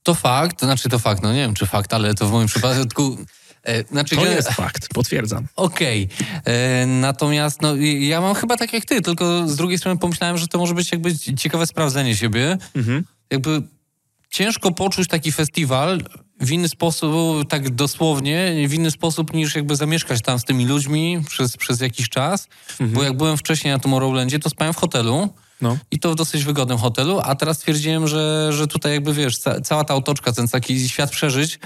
[0.05, 3.17] To fakt, znaczy to fakt, no nie wiem czy fakt, ale to w moim przypadku...
[3.62, 5.47] E, znaczy, to jest fakt, potwierdzam.
[5.57, 6.09] Okej.
[6.21, 6.55] Okay.
[6.55, 10.49] E, natomiast no, ja mam chyba tak jak ty, tylko z drugiej strony pomyślałem, że
[10.49, 12.59] to może być jakby ciekawe sprawdzenie siebie.
[12.75, 13.05] Mhm.
[13.31, 13.62] Jakby
[14.31, 16.03] ciężko poczuć taki festiwal
[16.40, 21.23] w inny sposób, tak dosłownie, w inny sposób niż jakby zamieszkać tam z tymi ludźmi
[21.29, 22.49] przez, przez jakiś czas.
[22.71, 22.90] Mhm.
[22.90, 25.29] Bo jak byłem wcześniej na Tomorrowlandzie, to spałem w hotelu.
[25.61, 25.79] No.
[25.90, 29.61] I to w dosyć wygodnym hotelu, a teraz stwierdziłem, że, że tutaj jakby wiesz, ca
[29.61, 31.59] cała ta otoczka, ten taki świat przeżyć,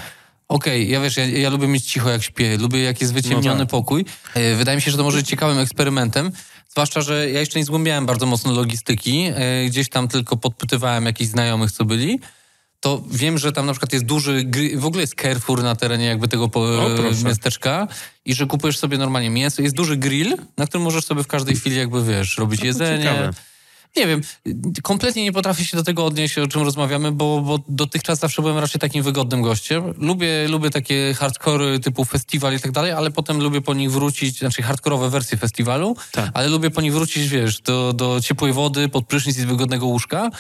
[0.49, 3.59] Okej, okay, ja wiesz, ja, ja, lubię mieć cicho jak śpię, lubię jak jest wyciemniony
[3.59, 3.71] no tak.
[3.71, 4.05] pokój.
[4.35, 6.33] E, wydaje mi się, że to może być ciekawym eksperymentem,
[6.69, 11.31] zwłaszcza, że ja jeszcze nie zgłębiałem bardzo mocno logistyki, e, gdzieś tam tylko podpytywałem jakichś
[11.31, 12.21] znajomych, co byli
[12.81, 14.45] to wiem, że tam na przykład jest duży,
[14.77, 16.89] w ogóle jest Carrefour na terenie jakby tego o,
[17.25, 17.89] miasteczka
[18.25, 19.63] i że kupujesz sobie normalnie mięso.
[19.63, 23.05] Jest duży grill, na którym możesz sobie w każdej chwili jakby, wiesz, robić jedzenie.
[23.05, 23.31] Ciekawe.
[23.99, 24.21] Nie wiem,
[24.83, 28.59] kompletnie nie potrafię się do tego odnieść, o czym rozmawiamy, bo, bo dotychczas zawsze byłem
[28.59, 29.95] raczej takim wygodnym gościem.
[29.97, 34.39] Lubię, lubię takie hardcore typu festiwal i tak dalej, ale potem lubię po nich wrócić,
[34.39, 36.31] znaczy hardkorowe wersje festiwalu, tak.
[36.35, 40.31] ale lubię po nich wrócić, wiesz, do, do ciepłej wody, pod prysznic i wygodnego łóżka.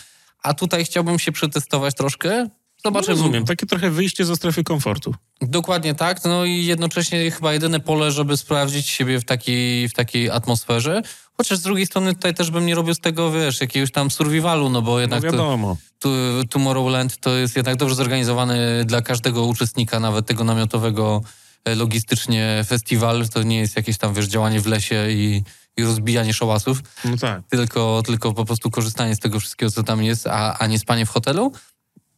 [0.42, 2.48] A tutaj chciałbym się przetestować troszkę.
[2.84, 3.16] Zobaczymy.
[3.16, 5.14] No rozumiem, takie trochę wyjście ze strefy komfortu.
[5.40, 10.30] Dokładnie tak, no i jednocześnie chyba jedyne pole, żeby sprawdzić siebie w takiej, w takiej
[10.30, 11.02] atmosferze.
[11.40, 14.70] Chociaż z drugiej strony tutaj też bym nie robił z tego, wiesz, jakiegoś tam survivalu,
[14.70, 15.76] no bo jednak no wiadomo.
[15.98, 21.22] To, to, Tomorrowland to jest jednak dobrze zorganizowany dla każdego uczestnika, nawet tego namiotowego
[21.64, 23.28] e, logistycznie festiwal.
[23.28, 25.42] To nie jest jakieś tam, wiesz, działanie w lesie i,
[25.76, 26.78] i rozbijanie szałasów.
[27.04, 27.42] No tak.
[27.50, 31.06] Tylko, tylko po prostu korzystanie z tego wszystkiego, co tam jest, a, a nie spanie
[31.06, 31.52] w hotelu.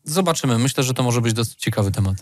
[0.04, 0.58] Zobaczymy.
[0.58, 2.16] Myślę, że to może być dosyć ciekawy temat.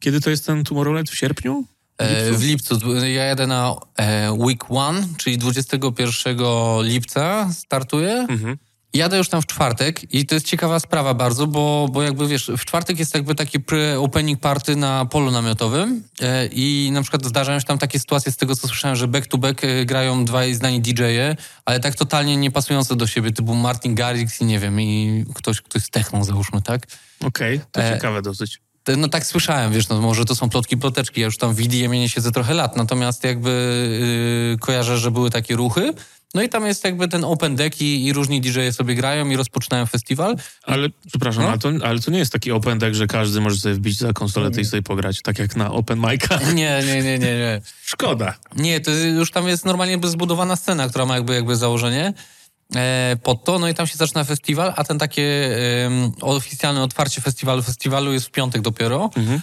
[0.00, 1.10] Kiedy to jest ten Tomorrowland?
[1.10, 1.64] W sierpniu?
[1.98, 2.96] E, w lipcu.
[2.96, 6.36] Ja jadę na e, week one, czyli 21
[6.82, 8.26] lipca startuję.
[8.28, 8.56] Mhm.
[8.94, 12.50] Jadę już tam w czwartek i to jest ciekawa sprawa bardzo, bo, bo jakby wiesz,
[12.58, 17.60] w czwartek jest jakby taki pre-opening party na polu namiotowym e, i na przykład zdarzają
[17.60, 20.54] się tam takie sytuacje z tego, co słyszałem, że back to back e, grają dwaj
[20.54, 24.80] znani DJ-e, ale tak totalnie nie pasujące do siebie, typu Martin Garrix i nie wiem,
[24.80, 26.86] i ktoś, ktoś z techną załóżmy, tak?
[27.24, 28.63] Okej, okay, to e, ciekawe dosyć.
[28.96, 31.92] No tak słyszałem, wiesz, no może to są plotki, ploteczki, ja już tam w EDM
[31.92, 33.50] nie siedzę trochę lat, natomiast jakby
[34.50, 35.94] yy, kojarzę, że były takie ruchy,
[36.34, 39.36] no i tam jest jakby ten open deck i, i różni dj sobie grają i
[39.36, 40.36] rozpoczynają festiwal.
[40.62, 41.48] Ale, przepraszam, no?
[41.48, 44.12] ale, to, ale to nie jest taki open deck, że każdy może sobie wbić za
[44.12, 46.38] konsoletę i sobie pograć, tak jak na open mic'a.
[46.54, 47.60] Nie, nie, nie, nie, nie.
[47.84, 48.34] Szkoda.
[48.56, 52.12] Nie, to już tam jest normalnie zbudowana scena, która ma jakby, jakby założenie
[53.22, 57.62] pod to, no i tam się zaczyna festiwal, a ten takie e, oficjalne otwarcie festiwalu,
[57.62, 59.10] festiwalu jest w piątek dopiero.
[59.16, 59.40] Mhm.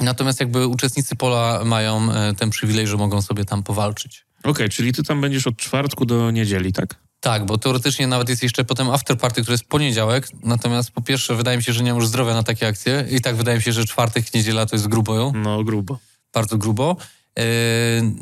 [0.00, 4.24] Natomiast jakby uczestnicy pola mają e, ten przywilej, że mogą sobie tam powalczyć.
[4.38, 6.94] Okej, okay, czyli ty tam będziesz od czwartku do niedzieli, tak?
[7.20, 10.28] Tak, bo teoretycznie nawet jest jeszcze potem afterparty, który jest poniedziałek.
[10.42, 13.06] Natomiast po pierwsze, wydaje mi się, że nie mam już zdrowia na takie akcje.
[13.10, 15.32] I tak wydaje mi się, że czwartek, niedziela to jest grubo.
[15.34, 15.98] No, grubo.
[16.34, 16.96] Bardzo grubo.
[17.36, 17.44] Yy,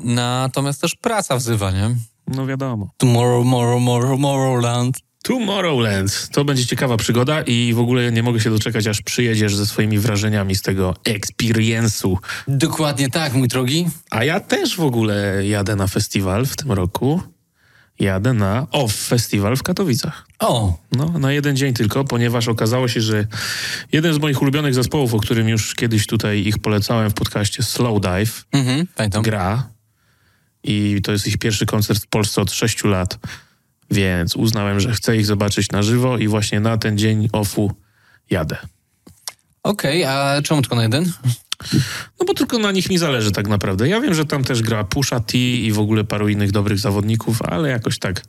[0.04, 1.96] natomiast też praca wzywa, nie?
[2.26, 2.90] No wiadomo.
[2.96, 4.96] Tomorrow, tomorrow, tomorrow, tomorrowland.
[5.22, 6.28] Tomorrowland.
[6.32, 9.98] To będzie ciekawa przygoda i w ogóle nie mogę się doczekać, aż przyjedziesz ze swoimi
[9.98, 12.16] wrażeniami z tego experience'u.
[12.48, 13.88] Dokładnie tak, mój drogi.
[14.10, 17.20] A ja też w ogóle jadę na festiwal w tym roku.
[17.98, 20.26] Jadę na OFF Festiwal w Katowicach.
[20.38, 20.78] O!
[20.92, 23.26] No, na jeden dzień tylko, ponieważ okazało się, że
[23.92, 28.00] jeden z moich ulubionych zespołów, o którym już kiedyś tutaj ich polecałem w podcaście Slow
[28.00, 28.86] Dive, mhm,
[29.22, 29.75] gra.
[30.66, 33.18] I to jest ich pierwszy koncert w Polsce od sześciu lat.
[33.90, 37.72] Więc uznałem, że chcę ich zobaczyć na żywo i właśnie na ten dzień ofu
[38.30, 38.56] jadę.
[39.62, 41.12] Okej, okay, a czemu tylko na jeden?
[42.20, 43.88] No bo tylko na nich mi zależy tak naprawdę.
[43.88, 47.42] Ja wiem, że tam też gra Pusha T i w ogóle paru innych dobrych zawodników,
[47.42, 48.22] ale jakoś tak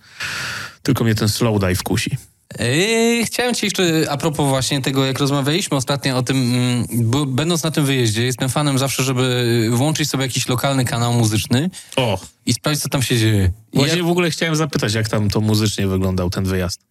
[0.83, 2.17] tylko mnie ten slow dive kusi.
[2.59, 7.25] Yy, chciałem ci jeszcze, a propos właśnie tego, jak rozmawialiśmy ostatnio o tym, mm, bo,
[7.25, 12.19] będąc na tym wyjeździe, jestem fanem zawsze, żeby włączyć sobie jakiś lokalny kanał muzyczny o.
[12.45, 13.51] i sprawdzić, co tam się dzieje.
[13.73, 14.03] I właśnie ja...
[14.03, 16.81] w ogóle chciałem zapytać, jak tam to muzycznie wyglądał ten wyjazd.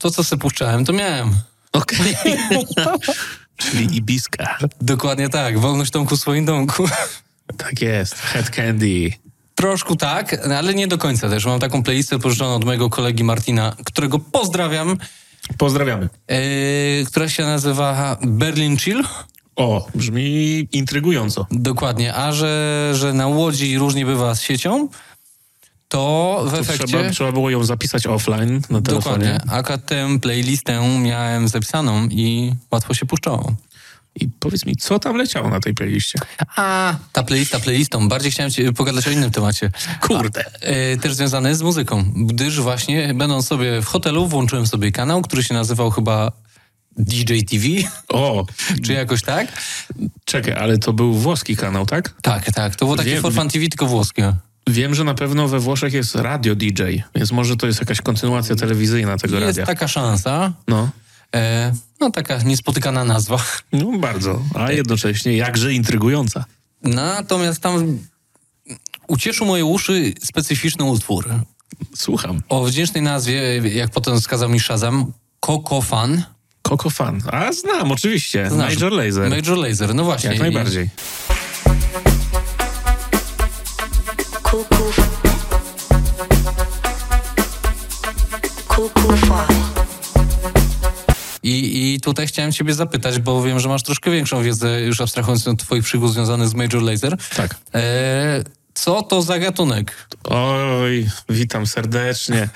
[0.00, 1.30] To, co sobie puszczałem, to miałem.
[1.72, 2.16] Okej.
[2.50, 2.98] Okay.
[3.56, 4.58] Czyli Ibiska.
[4.80, 6.88] Dokładnie tak, wolność domku w swoim domku.
[7.56, 9.25] Tak jest, Head Candy.
[9.56, 11.46] Troszkę tak, ale nie do końca też.
[11.46, 14.96] Mam taką playlistę pożyczoną od mojego kolegi Martina, którego pozdrawiam.
[15.58, 16.08] Pozdrawiamy.
[16.28, 19.04] Yy, która się nazywa Berlin Chill.
[19.56, 21.46] O, brzmi intrygująco.
[21.50, 24.88] Dokładnie, a że, że na Łodzi różnie bywa z siecią,
[25.88, 26.86] to w To efekcie...
[26.86, 29.40] trzeba, trzeba było ją zapisać offline na telefonie.
[29.44, 33.52] Dokładnie, a tę playlistę miałem zapisaną i łatwo się puszczało.
[34.20, 36.18] I powiedz mi, co tam leciało na tej playliście?
[36.56, 38.08] A, ta playlista playlistą.
[38.08, 39.70] Bardziej chciałem ci pogadać o innym temacie.
[40.00, 40.44] Kurde.
[40.62, 45.22] A, e, też związany z muzyką, gdyż właśnie będąc sobie w hotelu włączyłem sobie kanał,
[45.22, 46.32] który się nazywał chyba
[46.98, 47.64] DJ TV,
[48.08, 48.46] O,
[48.84, 49.52] czy jakoś tak?
[50.24, 52.14] czekaj, ale to był włoski kanał, tak?
[52.22, 52.76] Tak, tak.
[52.76, 53.22] To było takie Wiem.
[53.22, 54.32] For Fun TV, tylko włoskie.
[54.70, 56.82] Wiem, że na pewno we Włoszech jest radio DJ,
[57.14, 59.66] więc może to jest jakaś kontynuacja telewizyjna tego Jest radia.
[59.66, 60.52] taka szansa.
[60.68, 60.88] No.
[61.34, 63.44] E, no taka niespotykana nazwa.
[63.72, 64.42] no, bardzo.
[64.54, 66.44] A jednocześnie jakże intrygująca.
[66.82, 67.98] Natomiast tam
[69.06, 71.28] ucieszył moje uszy specyficzny utwór.
[71.94, 72.42] Słucham.
[72.48, 76.22] O wdzięcznej nazwie, jak potem skazał mi Shazam, Coco Fan.
[76.62, 77.22] Coco Fan.
[77.32, 78.50] A znam, oczywiście.
[78.50, 78.74] Znasz.
[78.74, 79.30] Major Laser.
[79.30, 80.30] Major Laser, no właśnie.
[80.30, 80.90] Jak najbardziej.
[84.42, 84.92] Cuckoo.
[88.68, 89.55] Cuckoo fly.
[91.46, 95.48] I, I tutaj chciałem ciebie zapytać, bo wiem, że masz troszkę większą wiedzę, już abstrahując
[95.48, 97.16] od twoich przygód związanych z Major Laser.
[97.36, 97.54] Tak.
[97.74, 100.08] E, co to za gatunek?
[100.24, 102.48] Oj, witam serdecznie.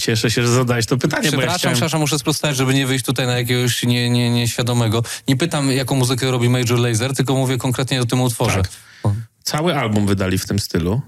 [0.00, 1.74] Cieszę się, że zadałeś to pytanie, bo ja Przepraszam, chciałem...
[1.74, 5.02] przepraszam, muszę sprostować, żeby nie wyjść tutaj na jakiegoś nie, nie, nieświadomego.
[5.28, 8.62] Nie pytam, jaką muzykę robi Major Laser, tylko mówię konkretnie o tym utworze.
[8.62, 9.12] Tak.
[9.42, 11.00] Cały album wydali w tym stylu.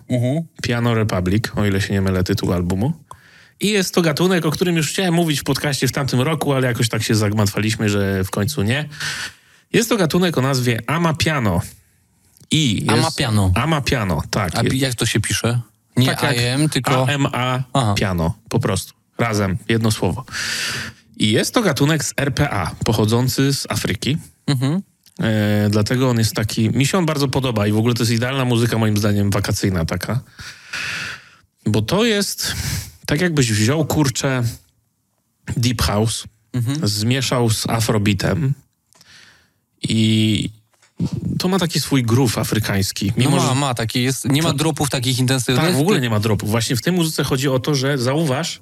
[0.62, 2.92] Piano Republic, o ile się nie mylę tytuł albumu.
[3.61, 6.66] I jest to gatunek, o którym już chciałem mówić w podcaście w tamtym roku, ale
[6.66, 8.88] jakoś tak się zagmatwaliśmy, że w końcu nie.
[9.73, 11.61] Jest to gatunek o nazwie Amapiano.
[12.51, 12.90] I jest...
[12.90, 13.53] Amapiano.
[13.55, 14.59] Amapiano, tak.
[14.59, 15.61] A jak to się pisze?
[15.96, 17.09] Nie Tak AM, tylko...
[17.09, 17.94] AMA Aha.
[17.94, 18.92] piano, po prostu.
[19.18, 20.25] Razem, jedno słowo.
[21.16, 24.16] I jest to gatunek z RPA, pochodzący z Afryki.
[24.46, 24.83] Mhm.
[25.20, 26.70] E, dlatego on jest taki.
[26.70, 29.85] Mi się on bardzo podoba i w ogóle to jest idealna muzyka, moim zdaniem, wakacyjna
[29.85, 30.20] taka.
[31.66, 32.55] Bo to jest
[33.11, 34.42] tak, jakbyś wziął kurczę
[35.57, 36.88] Deep House, Mhm.
[36.88, 38.53] zmieszał z Afrobitem
[39.83, 40.51] i
[41.38, 43.07] to ma taki swój groove afrykański.
[43.07, 45.64] No Mimo, ma, że ma, taki jest, nie ma dropów takich intensywnych.
[45.66, 46.51] tak, w ogóle nie ma dropów.
[46.51, 48.61] Właśnie w tej muzyce chodzi o to, że zauważ,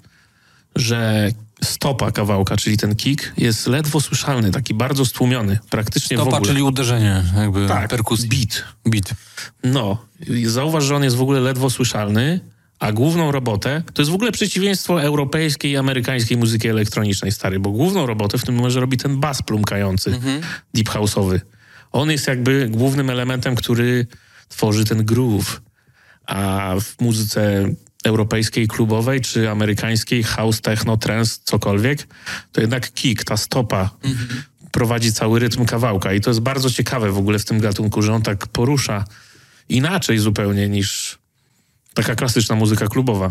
[0.77, 1.31] że
[1.65, 6.51] stopa kawałka, czyli ten kick, jest ledwo słyszalny, taki bardzo stłumiony, praktycznie w Stopa, ogóle.
[6.53, 8.29] czyli uderzenie, jakby tak, perkusji.
[8.29, 8.65] beat.
[8.87, 9.15] Beat.
[9.65, 10.07] No,
[10.47, 12.41] zauważ, że on jest w ogóle ledwo słyszalny,
[12.79, 17.71] a główną robotę, to jest w ogóle przeciwieństwo europejskiej i amerykańskiej muzyki elektronicznej, stary, bo
[17.71, 20.21] główną robotę w tym numerze robi ten bas plumkający,
[20.75, 21.41] deep house'owy.
[21.93, 24.07] On jest jakby głównym elementem, który
[24.49, 25.61] tworzy ten groove,
[26.27, 27.69] a w muzyce
[28.05, 32.07] europejskiej, klubowej, czy amerykańskiej, house, techno, trance, cokolwiek,
[32.53, 33.91] to jednak kick, ta stopa
[34.73, 36.13] prowadzi cały rytm kawałka.
[36.13, 39.05] I to jest bardzo ciekawe w ogóle w tym gatunku, że on tak porusza
[39.69, 41.19] inaczej zupełnie niż
[42.03, 43.31] taka klasyczna muzyka klubowa.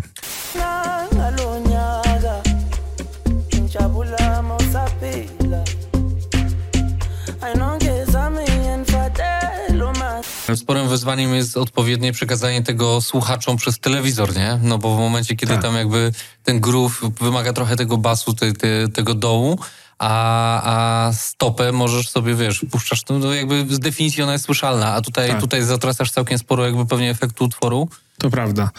[10.55, 14.59] Sporym wyzwaniem jest odpowiednie przekazanie tego słuchaczom przez telewizor, nie?
[14.63, 15.61] No bo w momencie, kiedy Tak.
[15.61, 16.11] tam jakby
[16.43, 19.59] ten groove wymaga trochę tego basu, te, te, tego dołu,
[19.99, 25.01] a, a stopę możesz sobie, wiesz, puszczasz, no jakby z definicji ona jest słyszalna, a
[25.01, 25.41] tutaj, Tak.
[25.41, 27.89] tutaj zatracasz całkiem sporo jakby pewnie efektu utworu.
[28.19, 28.71] To prawda.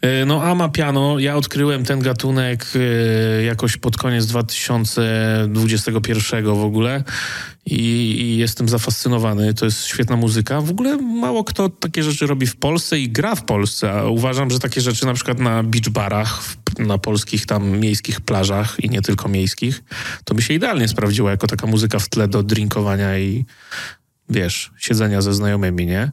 [0.00, 2.78] E, No Ama Piano, ja odkryłem ten gatunek e,
[3.42, 7.04] jakoś pod koniec 2021 w ogóle
[7.66, 7.80] i,
[8.20, 9.54] i jestem zafascynowany.
[9.54, 10.60] To jest świetna muzyka.
[10.60, 14.50] W ogóle mało kto takie rzeczy robi w Polsce i gra w Polsce, a uważam,
[14.50, 16.42] że takie rzeczy na przykład na beach barach,
[16.78, 19.82] na polskich tam miejskich plażach i nie tylko miejskich,
[20.24, 23.44] to by się idealnie sprawdziło jako taka muzyka w tle do drinkowania i
[24.28, 26.12] wiesz, siedzenia ze znajomymi, nie?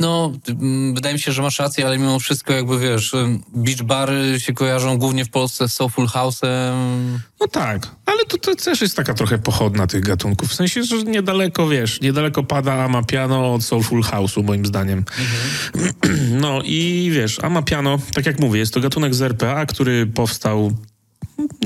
[0.00, 3.12] No, mm, wydaje mi się, że masz rację, ale mimo wszystko jakby, wiesz,
[3.54, 7.18] beach bary się kojarzą głównie w Polsce z Soulful House'em.
[7.40, 10.48] No tak, ale to, to też jest taka trochę pochodna tych gatunków.
[10.48, 15.04] W sensie, że niedaleko, wiesz, niedaleko pada Amapiano od Soulful House'u, moim zdaniem.
[16.30, 20.72] No i wiesz, Amapiano, tak jak mówię, jest to gatunek z RPA, który powstał,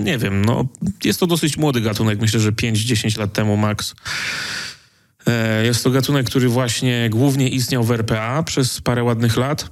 [0.02, 0.64] nie wiem, no
[1.04, 3.94] jest to dosyć młody gatunek, myślę, że 5-10 lat temu max.
[5.26, 9.70] E, Jest to gatunek, który właśnie głównie istniał w RPA przez parę ładnych lat.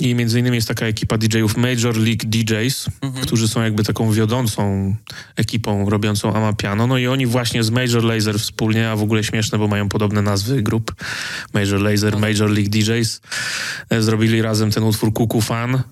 [0.00, 2.86] I między innymi jest taka ekipa DJ-ów Major League DJs,
[3.22, 4.94] którzy są jakby taką wiodącą
[5.36, 6.86] ekipą robiącą Amapiano.
[6.86, 10.22] No i oni właśnie z Major Laser wspólnie, a w ogóle śmieszne, bo mają podobne
[10.22, 10.94] nazwy grup.
[11.54, 13.20] Major Laser, Major League DJs.
[13.90, 15.82] e, Zrobili razem ten utwór Kuku Fan e,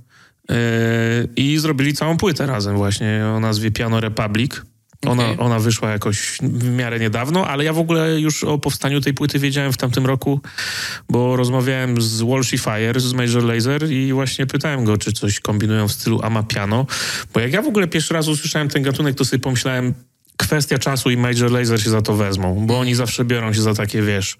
[1.36, 4.62] i zrobili całą płytę razem właśnie o nazwie Piano Republic.
[5.06, 5.36] Ona, Okej.
[5.38, 9.38] ona wyszła jakoś w miarę niedawno, ale ja w ogóle już o powstaniu tej płyty
[9.38, 10.40] wiedziałem w tamtym roku,
[11.10, 15.88] bo rozmawiałem z Walshy Fire, z Major Lazer i właśnie pytałem go, czy coś kombinują
[15.88, 16.86] w stylu Amapiano,
[17.34, 19.94] bo jak ja w ogóle pierwszy raz usłyszałem ten gatunek, to sobie pomyślałem,
[20.36, 23.74] kwestia czasu i Major Lazer się za to wezmą, bo oni zawsze biorą się za
[23.74, 24.36] takie, wiesz,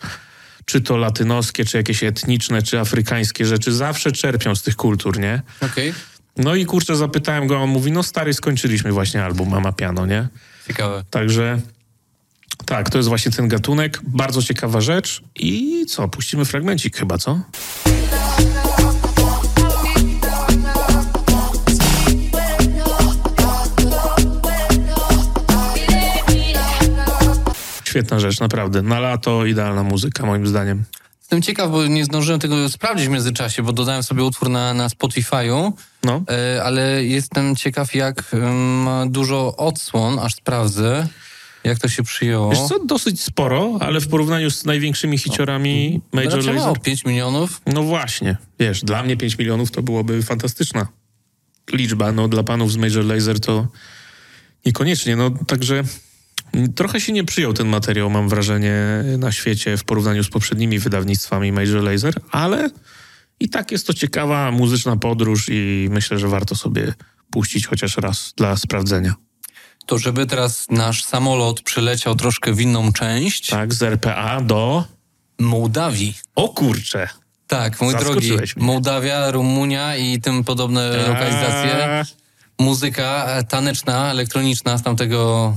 [0.64, 5.42] czy to latynoskie, czy jakieś etniczne, czy afrykańskie rzeczy, zawsze czerpią z tych kultur, nie?
[5.60, 5.92] Okej,
[6.36, 10.28] No i kurczę, zapytałem go, a on mówi, no stary, skończyliśmy właśnie album Amapiano, nie?
[10.68, 11.04] ciekawe.
[11.10, 11.60] Także
[12.66, 14.00] tak, to jest właśnie ten gatunek.
[14.02, 15.22] Bardzo ciekawa rzecz.
[15.36, 17.40] I co, puścimy fragmencik chyba, co?
[27.84, 28.82] Świetna rzecz, naprawdę.
[28.82, 30.84] Na lato idealna muzyka, moim zdaniem.
[31.20, 34.88] Jestem ciekaw, bo nie zdążyłem tego sprawdzić w międzyczasie, bo dodałem sobie utwór na, na
[34.88, 35.72] Spotify'u,
[36.04, 36.22] No.
[36.30, 41.08] e, ale jestem ciekaw, jak em, ma dużo odsłon, aż sprawdzę,
[41.64, 42.50] jak to się przyjęło.
[42.50, 46.80] Wiesz co, dosyć sporo, ale w porównaniu z największymi hiciorami Major Raczej Lazer...
[46.82, 47.60] 5 milionów.
[47.66, 50.88] No właśnie, wiesz, dla mnie 5 milionów to byłoby fantastyczna
[51.72, 53.68] liczba, no dla panów z Major Laser to
[54.66, 55.82] niekoniecznie, no także
[56.74, 58.74] trochę się nie przyjął ten materiał, mam wrażenie,
[59.18, 62.70] na świecie w porównaniu z poprzednimi wydawnictwami Major Laser, ale
[63.40, 66.94] i tak jest to ciekawa muzyczna podróż i myślę, że warto sobie
[67.30, 69.14] puścić chociaż raz dla sprawdzenia.
[69.86, 74.84] To żeby teraz nasz samolot przyleciał troszkę w inną część, Tak, z RPA do...
[75.38, 76.14] Mołdawii.
[76.34, 77.08] O kurcze!
[77.46, 78.42] Tak, mój drogi, mnie.
[78.56, 82.00] Mołdawia, Rumunia i tym podobne lokalizacje.
[82.00, 82.04] A,
[82.58, 85.56] Muzyka e, taneczna, elektroniczna z tamtego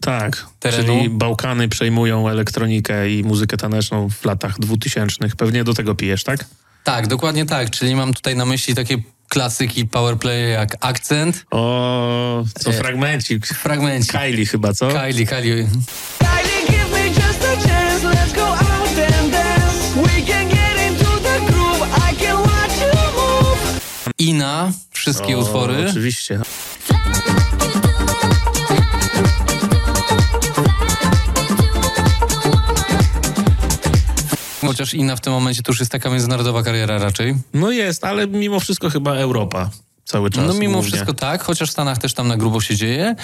[0.00, 0.84] Tak, terenu.
[0.86, 5.28] czyli Bałkany przejmują elektronikę i muzykę taneczną w latach 2000.
[5.36, 6.44] Pewnie do tego pijesz, tak?
[6.86, 7.70] Tak, dokładnie tak.
[7.70, 13.46] Czyli mam tutaj na myśli takie klasyki powerplay jak Akcent, O, co E, fragmencik.
[13.46, 14.12] fragmencik.
[14.12, 14.88] Kylie chyba, co?
[14.88, 15.66] Kylie, Kylie.
[16.18, 17.56] Kylie, give me just a
[34.60, 37.34] Chociaż Ina w tym momencie to już jest taka międzynarodowa kariera raczej.
[37.54, 39.70] No jest, ale mimo wszystko chyba Europa
[40.04, 40.44] cały czas.
[40.46, 40.90] No mimo głównie.
[40.90, 43.16] wszystko tak, chociaż w Stanach też tam na grubo się dzieje.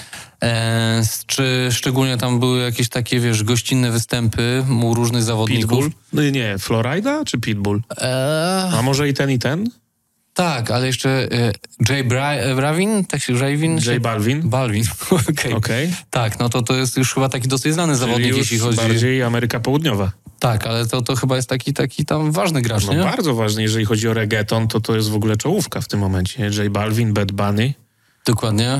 [0.42, 5.70] E, czy szczególnie tam były jakieś takie, wiesz, gościnne występy u różnych zawodników.
[5.70, 5.90] Pitbull?
[6.12, 7.82] No nie, Florida czy Pitbull?
[7.98, 9.66] E, A może i ten, i ten?
[10.34, 11.52] tak, ale jeszcze e,
[11.88, 13.78] Jay Bra- e, Bravin, tak się Ravin?
[13.86, 14.48] J Balvin?
[14.48, 14.84] Balvin,
[15.30, 15.52] okej.
[15.52, 15.94] Okej.
[16.10, 18.76] Tak, no to to jest już chyba taki dosyć znany Czyli zawodnik, jeśli chodzi...
[18.76, 20.12] bardziej Ameryka Południowa.
[20.42, 23.02] Tak, ale to, to chyba jest taki, taki tam ważny gracz, No nie?
[23.04, 26.50] bardzo ważne, jeżeli chodzi o reggaeton, to to jest w ogóle czołówka w tym momencie.
[26.58, 27.74] J Balvin, Bad Bunny.
[28.26, 28.78] Dokładnie.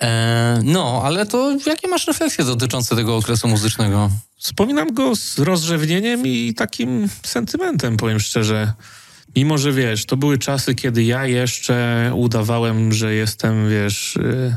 [0.00, 4.10] E, no, ale to jakie masz refleksje dotyczące tego okresu muzycznego?
[4.36, 8.72] Wspominam go z rozrzewnieniem i takim sentymentem, powiem szczerze.
[9.36, 14.16] Mimo, że wiesz, to były czasy, kiedy ja jeszcze udawałem, że jestem, wiesz.
[14.16, 14.56] y,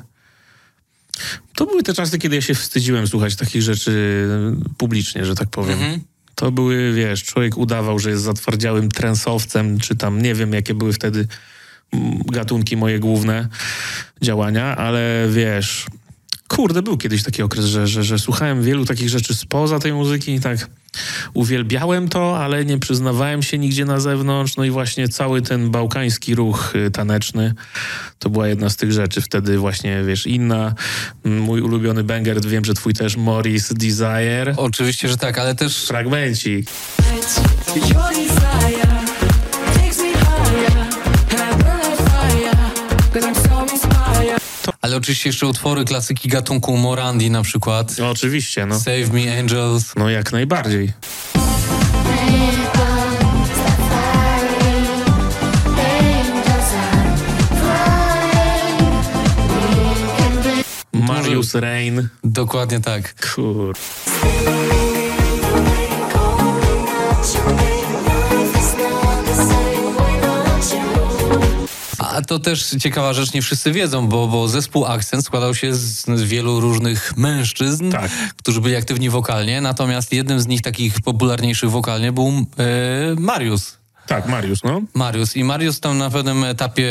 [1.56, 4.28] To były te czasy, kiedy ja się wstydziłem słuchać takich rzeczy
[4.78, 5.80] publicznie, że tak powiem.
[6.36, 10.94] To były, wiesz, człowiek udawał, że jest zatwardziałym trensowcem, czy tam nie wiem, jakie były
[10.94, 11.28] wtedy
[11.94, 13.48] mm, gatunki moje główne
[14.22, 15.86] działania, ale wiesz,
[16.48, 20.34] kurde, był kiedyś taki okres, że, że, że słuchałem wielu takich rzeczy spoza tej muzyki
[20.34, 20.70] i tak
[21.34, 24.58] uwielbiałem to, ale nie przyznawałem się nigdzie na zewnątrz.
[24.58, 27.54] No i właśnie cały ten bałkański ruch y, taneczny
[28.20, 29.22] to była jedna z tych rzeczy.
[29.22, 30.76] Wtedy właśnie, wiesz, inna,
[31.26, 34.54] m, mój ulubiony banger, wiem, że twój też, Morris Desire.
[34.58, 36.70] Oczywiście, że tak, ale też Fragmencik.
[37.76, 38.93] Your desire
[44.84, 47.98] Ale oczywiście jeszcze utwory klasyki gatunku Morandi na przykład.
[48.00, 48.80] No, oczywiście, no.
[48.80, 49.96] Save Me Angels.
[49.96, 50.94] No jak najbardziej.
[60.94, 62.08] Marius Rain.
[62.24, 63.34] Dokładnie tak.
[63.36, 63.76] Kur...
[72.34, 76.24] to też ciekawa rzecz, nie wszyscy wiedzą, bo, bo zespół Akcent składał się z, z
[76.24, 78.12] wielu różnych mężczyzn, Tak.
[78.38, 82.44] którzy byli aktywni wokalnie, natomiast jednym z nich takich popularniejszych wokalnie był e,
[83.20, 83.78] Marius.
[84.08, 84.82] Tak, Mariusz, no.
[84.94, 85.36] Mariusz.
[85.36, 86.88] I Mariusz tam na pewnym etapie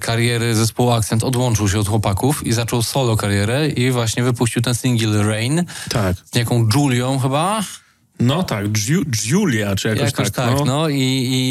[0.00, 4.74] kariery zespołu Akcent odłączył się od chłopaków i zaczął solo karierę i właśnie wypuścił ten
[4.74, 6.16] single Rain Tak.
[6.32, 7.60] z jaką Julią chyba.
[8.20, 8.68] No tak,
[9.10, 10.48] Giulia, czy jakoś, Jakoś tak.
[10.48, 10.64] tak, no.
[10.64, 10.98] no, i,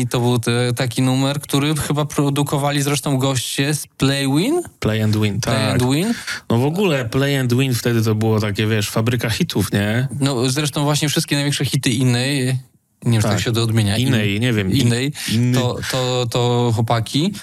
[0.01, 4.61] i to był te, taki numer, który chyba produkowali zresztą goście z Playwin.
[4.79, 5.53] Play and Win, tak.
[5.55, 6.13] Play and Win.
[6.49, 10.07] No w ogóle Play and Win wtedy to było takie, wiesz, fabryka hitów, nie?
[10.19, 13.31] No zresztą właśnie wszystkie największe hity innej, nie wiem, czy Tak.
[13.31, 13.97] tak się to odmienia.
[13.97, 17.33] Innej, nie wiem, in- Innej, inny- to, to, to chłopaki.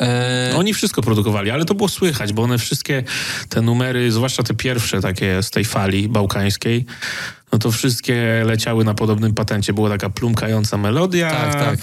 [0.00, 3.02] E, Oni wszystko produkowali, ale to było słychać, bo one wszystkie
[3.48, 6.86] te numery, zwłaszcza te pierwsze takie z tej fali bałkańskiej,
[7.52, 9.72] no to wszystkie leciały na podobnym patencie.
[9.72, 11.30] Była taka plumkająca melodia.
[11.30, 11.78] Tak, tak.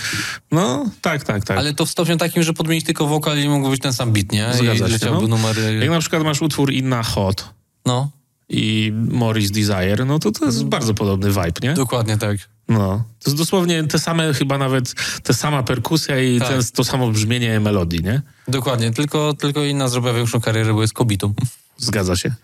[0.51, 1.57] No, tak, tak, tak.
[1.57, 4.31] ale to w stopniu takim, że podmienić tylko wokal i mógł być ten sam beat,
[4.31, 4.53] nie?
[4.53, 5.37] Zgadza I się, leciałby no.
[5.37, 5.77] numery.
[5.81, 7.49] Jak na przykład masz utwór Inna Hot
[7.85, 8.09] No,
[8.49, 11.73] i Morris Desire, no to to jest bardzo podobny vibe, nie?
[11.73, 12.37] dokładnie tak.
[12.69, 13.03] No.
[13.23, 14.93] To jest dosłownie te same, chyba nawet
[15.23, 16.47] te sama perkusja i Tak.
[16.47, 18.21] ten, to samo brzmienie melodii, nie?
[18.47, 21.33] Dokładnie, tylko, tylko inna zrobiła większą karierę, bo jest kobietą.
[21.77, 22.31] Zgadza się.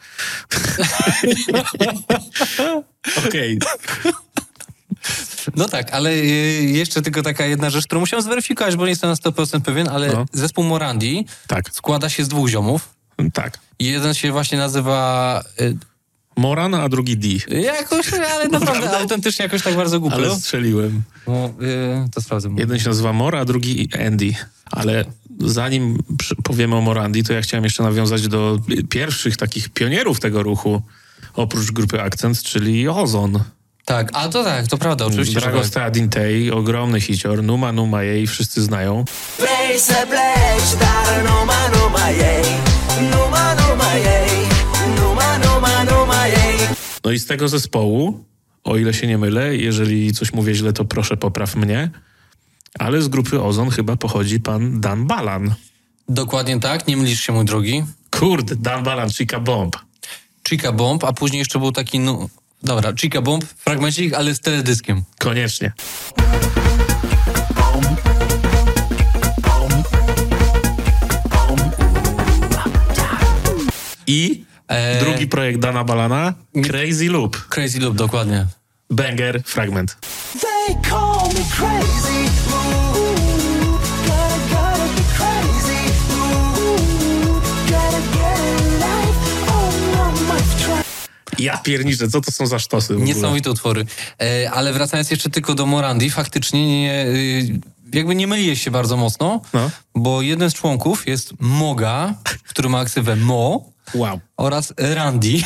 [3.28, 3.60] Okej.
[5.56, 6.16] No tak, ale y,
[6.74, 10.08] jeszcze tylko taka jedna rzecz, którą musiałem zweryfikować, bo nie jestem na 100% pewien, ale
[10.08, 10.26] No.
[10.34, 12.90] zespół Morandi Tak, składa się z dwóch ziomów.
[13.34, 13.60] tak.
[13.80, 15.44] Jeden się właśnie nazywa...
[15.62, 15.78] y,
[16.38, 17.28] Moran, a drugi D.
[17.62, 20.16] Jakoś, ale naprawdę autentycznie jakoś tak bardzo głupio.
[20.16, 21.02] Ale strzeliłem.
[21.28, 21.46] No,
[22.06, 22.50] y, to sprawdzę.
[22.58, 24.34] Jeden się nazywa Mora, a drugi Andy.
[24.72, 25.06] Ale
[25.40, 25.98] zanim
[26.44, 30.82] powiemy o Morandi, to ja chciałem jeszcze nawiązać do pierwszych takich pionierów tego ruchu,
[31.34, 33.44] oprócz grupy Akcent, czyli Ozon.
[33.86, 35.34] Tak, a to tak, to prawda, oczywiście.
[35.34, 35.74] że Dragos tak.
[35.74, 39.06] Teadintei, ogromny hicior, Numa Numa jej, wszyscy znają.
[39.38, 42.44] Play se play, dar numa numa jej,
[43.12, 44.48] numa numa jej,
[44.98, 46.58] numa numa numa jej.
[47.06, 48.26] No i z tego zespołu,
[48.64, 51.90] o ile się nie mylę, jeżeli coś mówię źle, to proszę popraw mnie,
[52.80, 55.54] ale z grupy Ozon chyba pochodzi pan Dan Balan.
[56.10, 57.84] Dokładnie tak, nie mylisz się, mój drogi.
[58.12, 59.76] Kurde, Dan Balan, Chica Bomb.
[60.48, 62.30] Chica Bomb, a później jeszcze był taki, no...
[62.64, 65.04] Dobra, Chica Bomb, fragmencik, ale z teledyskiem.
[65.20, 65.72] Koniecznie.
[74.08, 76.34] I E, drugi projekt Dana Balana,
[76.64, 77.48] Crazy Loop.
[77.50, 78.48] Crazy Loop, dokładnie.
[78.90, 79.98] Banger, fragment.
[80.42, 82.93] They call me crazy, ooh,
[91.44, 92.96] Ja pierniczę, co to są za sztosy?
[92.96, 93.86] Niesamowite utwory.
[94.22, 97.60] E, ale wracając jeszcze tylko do Morandi, faktycznie nie, y,
[97.94, 99.72] jakby nie myliłeś się bardzo mocno, No.
[99.96, 102.14] bo jeden z członków jest Moga,
[102.50, 104.20] który ma aksywę Mo Wow.
[104.38, 105.42] oraz Randy.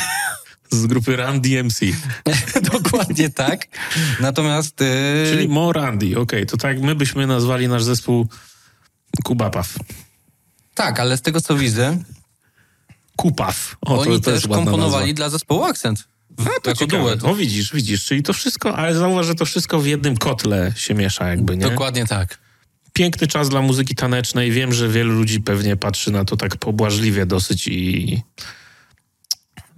[0.70, 1.80] Z grupy Run DMC.
[2.72, 3.66] Dokładnie tak.
[4.20, 4.80] Natomiast...
[4.80, 8.26] y, Czyli Mo Randy, okej, to tak my byśmy nazwali nasz zespół
[9.24, 9.74] Kubapaw.
[10.74, 11.98] Tak, ale z tego co widzę,
[13.18, 13.76] Kupaw.
[13.80, 15.14] O, oni to, to też komponowali nazwa.
[15.16, 16.08] dla zespołu Akcent.
[16.38, 17.02] A, to jako ciekawe.
[17.02, 17.24] duet.
[17.24, 20.94] O, widzisz, widzisz, czyli to wszystko, ale zauważ, że to wszystko w jednym kotle się
[20.94, 21.70] miesza jakby, nie?
[21.70, 22.38] Dokładnie tak.
[22.92, 24.50] Piękny czas dla muzyki tanecznej.
[24.50, 28.22] Wiem, że wielu ludzi pewnie patrzy na to tak pobłażliwie dosyć i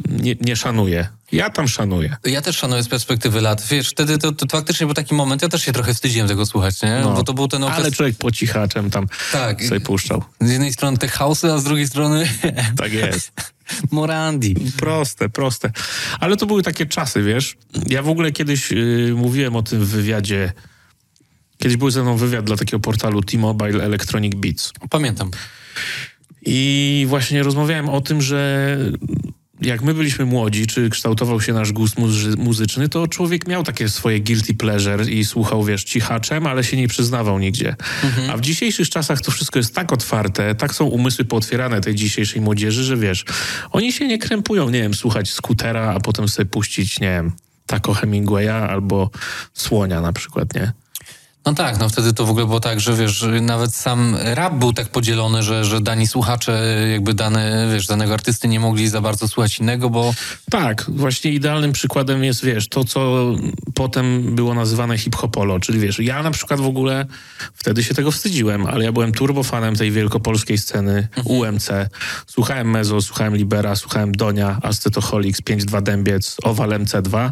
[0.08, 1.08] nie, nie szanuje.
[1.32, 2.16] Ja tam szanuję.
[2.24, 3.66] Ja też szanuję z perspektywy lat.
[3.70, 6.82] Wiesz, wtedy to, to, faktycznie był taki moment, ja też się trochę wstydziłem tego słuchać,
[6.82, 7.00] nie?
[7.02, 7.12] No.
[7.14, 7.78] Bo to był ten okres...
[7.78, 9.64] Ale człowiek po cichaczem tam Tak.
[9.64, 10.24] sobie puszczał.
[10.40, 12.28] Z jednej strony te house'y, a z drugiej strony
[12.76, 13.32] Tak jest.
[13.90, 14.54] Morandi.
[14.76, 15.72] Proste, proste.
[16.20, 17.56] Ale to były takie czasy, wiesz.
[17.86, 20.52] Ja w ogóle kiedyś y, mówiłem o tym w wywiadzie.
[21.58, 24.72] Kiedyś był ze mną wywiad dla takiego portalu T-Mobile Electronic Beats.
[24.90, 25.30] Pamiętam.
[26.42, 28.76] I właśnie rozmawiałem o tym, że
[29.60, 33.88] jak my byliśmy młodzi, czy kształtował się nasz gust muzy- muzyczny, to człowiek miał takie
[33.88, 37.76] swoje guilty pleasure i słuchał, wiesz, cichaczem, ale się nie przyznawał nigdzie.
[38.32, 42.40] A w dzisiejszych czasach to wszystko jest tak otwarte, tak są umysły pootwierane tej dzisiejszej
[42.40, 43.24] młodzieży, że wiesz,
[43.70, 47.32] oni się nie krępują, nie wiem, słuchać skutera, a potem sobie puścić, nie wiem,
[47.66, 49.10] Taco Hemingwaya albo
[49.54, 50.72] Słonia na przykład, nie?
[51.46, 54.72] No tak, no wtedy to w ogóle było tak, że wiesz, nawet sam rap był
[54.72, 59.28] tak podzielony, że, że dani słuchacze jakby dane, wiesz, danego artysty nie mogli za bardzo
[59.28, 60.14] słuchać innego, bo
[60.50, 63.24] Tak, właśnie idealnym przykładem jest, wiesz, to, co
[63.74, 67.06] potem było nazywane hip-hopolo, czyli wiesz, ja na przykład w ogóle
[67.54, 71.68] wtedy się tego wstydziłem, ale ja byłem turbofanem tej wielkopolskiej sceny UMC.
[72.26, 77.30] Słuchałem Mezo, słuchałem Libera, słuchałem Donia, Ascetoholics, 5-2 Dębiec, Owal MC2,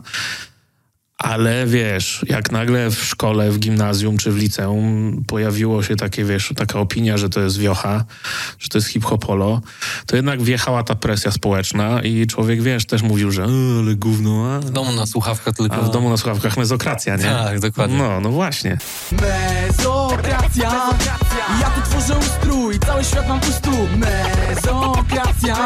[1.18, 6.52] ale wiesz, jak nagle w szkole, w gimnazjum czy w liceum pojawiło się takie, wiesz,
[6.56, 8.04] taka opinia, że to jest wiocha,
[8.58, 9.60] że to jest hip-hopolo,
[10.06, 13.46] to jednak wjechała ta presja społeczna i człowiek, wiesz, też mówił, że "E,
[13.78, 14.60] ale gówno, a...
[14.60, 15.76] w domu na słuchawkach tylko...
[15.76, 17.22] A w domu na słuchawkach mezokracja, nie?
[17.24, 17.98] Tak, dokładnie.
[17.98, 18.78] No, no właśnie.
[19.12, 20.70] Mezokracja.
[21.60, 25.56] Ja tu tworzę ustrój, cały świat mam u stóp Mezokracja.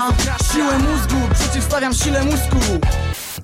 [0.53, 2.59] Siłę mózgu, przeciwstawiam sile mózgu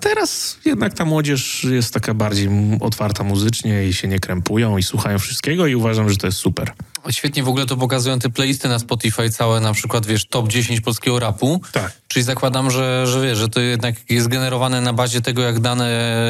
[0.01, 2.49] teraz jednak ta młodzież jest taka bardziej
[2.81, 6.73] otwarta muzycznie i się nie krępują i słuchają wszystkiego i uważam, że to jest super.
[7.11, 10.81] Świetnie w ogóle to pokazują te playlisty na Spotify całe, na przykład, wiesz, top 10
[10.81, 11.61] polskiego rapu.
[11.73, 11.93] Tak.
[12.09, 15.89] Czyli zakładam, że, że wiesz, że to jednak jest generowane na bazie tego, jak dane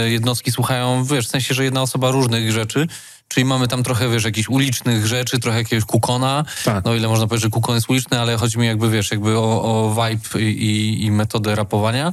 [0.08, 2.86] jednostki słuchają, wiesz, w sensie, że jedna osoba różnych rzeczy.
[3.28, 6.44] Czyli mamy tam trochę, wiesz, jakichś ulicznych rzeczy, trochę jakiegoś kukona.
[6.64, 6.84] Tak.
[6.84, 9.62] No ile można powiedzieć, że kukon jest uliczny, ale chodzi mi jakby, wiesz, jakby o,
[9.62, 12.10] o vibe i, i metodę rapowania.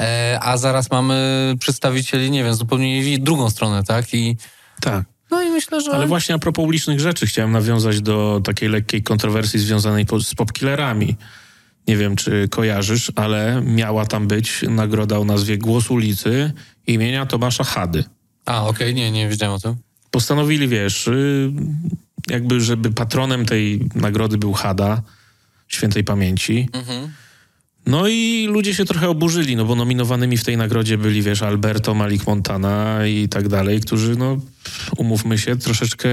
[0.00, 4.14] E, a zaraz mamy przedstawicieli, nie wiem, zupełnie drugą stronę, tak?
[4.14, 4.36] I
[4.80, 5.04] Tak.
[5.30, 5.92] no i myślę, że...
[5.92, 11.16] Ale właśnie a propos ulicznych rzeczy, chciałem nawiązać do takiej lekkiej kontrowersji związanej z popkillerami.
[11.88, 16.52] Nie wiem, czy kojarzysz, ale miała tam być nagroda o nazwie Głos ulicy
[16.86, 18.04] imienia Tomasza Hady.
[18.46, 19.76] A, okej, nie, nie wiedziałem o tym.
[20.14, 21.52] Postanowili, wiesz, y,
[22.30, 25.02] jakby, żeby patronem tej nagrody był Hada,
[25.68, 26.68] świętej pamięci.
[27.86, 31.94] No i ludzie się trochę oburzyli, no bo nominowanymi w tej nagrodzie byli, wiesz, Alberto,
[31.94, 34.40] Malik Montana i tak dalej, którzy, no,
[34.96, 36.10] umówmy się, troszeczkę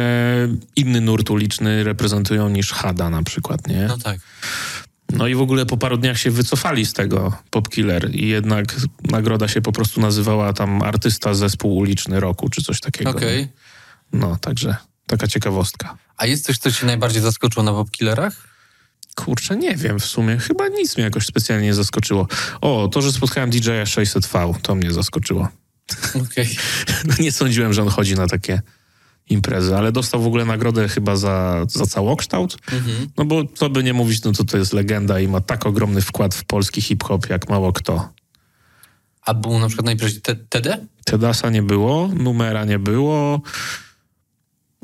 [0.75, 3.85] inny nurt uliczny reprezentują niż Hada na przykład, nie?
[3.87, 4.19] No tak.
[5.09, 9.47] No i w ogóle po paru dniach się wycofali z tego Popkiller i jednak nagroda
[9.47, 13.09] się po prostu nazywała tam artysta zespół uliczny roku, czy coś takiego.
[13.09, 13.39] Okej.
[13.39, 13.47] nie?
[14.13, 14.75] No, także
[15.07, 15.97] taka ciekawostka.
[16.17, 18.33] A jest coś, co ci najbardziej zaskoczyło na popkillerach?
[19.15, 20.37] Kurczę, nie wiem w sumie.
[20.37, 22.27] Chyba nic mnie jakoś specjalnie nie zaskoczyło.
[22.61, 25.47] O, to, że spotkałem DJ-a 600V, to mnie zaskoczyło.
[26.25, 26.57] Okej.
[27.19, 28.61] nie sądziłem, że on chodzi na takie
[29.29, 32.57] imprezy, ale dostał w ogóle nagrodę chyba za, za całokształt.
[33.17, 36.01] No bo co by nie mówić, no to to jest legenda i ma tak ogromny
[36.01, 38.09] wkład w polski hip-hop jak mało kto.
[39.21, 40.85] A był na przykład na imprezie Te- TD?
[41.05, 43.41] Tedasa nie było, numera nie było.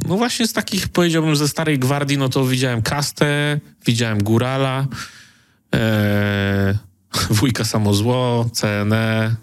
[0.05, 4.87] No właśnie z takich, powiedziałbym, ze starej gwardii, no to widziałem Kastę, widziałem Górala,
[5.75, 6.77] e,
[7.29, 9.35] Wujka Samozło, CNE,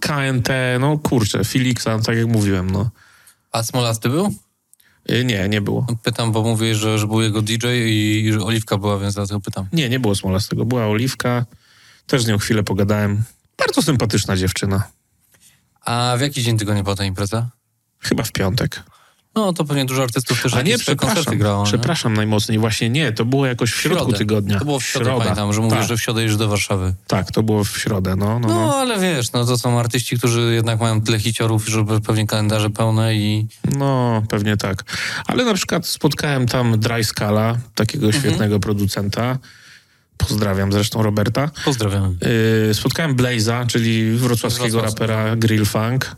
[0.00, 0.48] KNT,
[0.80, 2.90] no kurczę, Felixa, tak jak mówiłem, no.
[3.52, 4.34] A Smolasty był?
[5.08, 5.86] E, Nie, nie było.
[6.02, 9.40] Pytam, bo mówię, że, że był jego DJ i, i że Oliwka była, więc dlatego
[9.40, 9.66] pytam.
[9.72, 10.64] Nie, nie było Smola z tego.
[10.64, 11.46] Była Oliwka,
[12.06, 13.22] też z nią chwilę pogadałem.
[13.58, 14.88] Bardzo sympatyczna dziewczyna.
[15.80, 17.50] A w jaki dzień tygodnia była ta impreza?
[18.04, 18.82] Chyba w piątek.
[19.36, 21.38] No, to pewnie dużo artystów też A nie, przepraszam.
[21.38, 21.60] grało.
[21.64, 21.68] nie?
[21.68, 22.58] Przepraszam najmocniej.
[22.58, 24.18] Właśnie nie, to było jakoś w środku Środę.
[24.18, 24.58] tygodnia.
[24.58, 26.94] To było w środę, pamiętam, że mówisz, tak, że w środę jedziesz do Warszawy.
[27.06, 28.76] tak, to było w środę, no, no, No, no.
[28.76, 33.14] ale wiesz, no to są artyści, którzy jednak mają tyle hiciorów, żeby pewnie kalendarze pełne
[33.14, 33.46] i...
[33.78, 34.84] No, pewnie tak.
[35.26, 38.22] Ale na przykład spotkałem tam Dry Scala, takiego Mhm.
[38.24, 39.38] świetnego producenta.
[40.16, 41.50] Pozdrawiam zresztą Roberta.
[41.64, 42.18] Pozdrawiam.
[42.68, 45.06] Yy, spotkałem Blaze'a, czyli wrocławskiego Wrocławskiego.
[45.06, 46.16] rapera Grill Funk.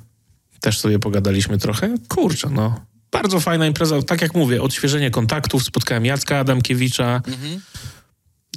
[0.61, 1.95] Też sobie pogadaliśmy trochę.
[2.09, 2.81] Kurczę, no.
[3.13, 4.03] Bardzo fajna impreza.
[4.03, 5.65] Tak jak mówię, odświeżenie kontaktów.
[5.65, 7.23] Spotkałem Jacka Adamkiewicza.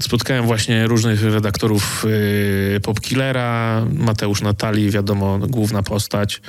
[0.01, 2.05] Spotkałem właśnie różnych redaktorów
[2.73, 3.85] yy, Popkillera.
[3.93, 6.41] Mateusz Natali, wiadomo, główna postać.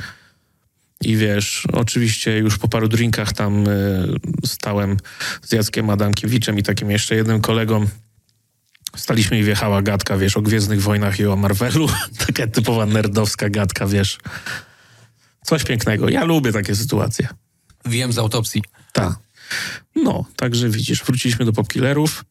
[1.04, 4.06] I wiesz, oczywiście już po paru drinkach tam y,
[4.46, 4.96] stałem
[5.42, 7.86] z Jackiem Adamkiewiczem i takim jeszcze jednym kolegą.
[8.96, 11.88] Staliśmy i wjechała gadka, wiesz, o Gwiezdnych Wojnach i o Marvelu.
[12.26, 14.18] Taka typowa nerdowska gadka, wiesz.
[15.44, 16.08] Coś pięknego.
[16.08, 17.28] Ja lubię takie sytuacje.
[17.84, 18.62] Wiem z autopsji.
[18.92, 19.12] Tak.
[19.96, 22.24] No, także widzisz, wróciliśmy do popkillerów.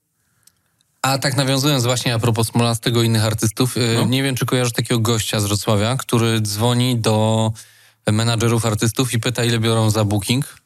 [1.01, 4.05] A tak nawiązując właśnie a propos Smolastego i innych artystów, y, No.
[4.05, 7.51] nie wiem, czy kojarzysz takiego gościa z Wrocławia, który dzwoni do
[8.11, 10.58] menadżerów artystów i pyta, ile biorą za booking.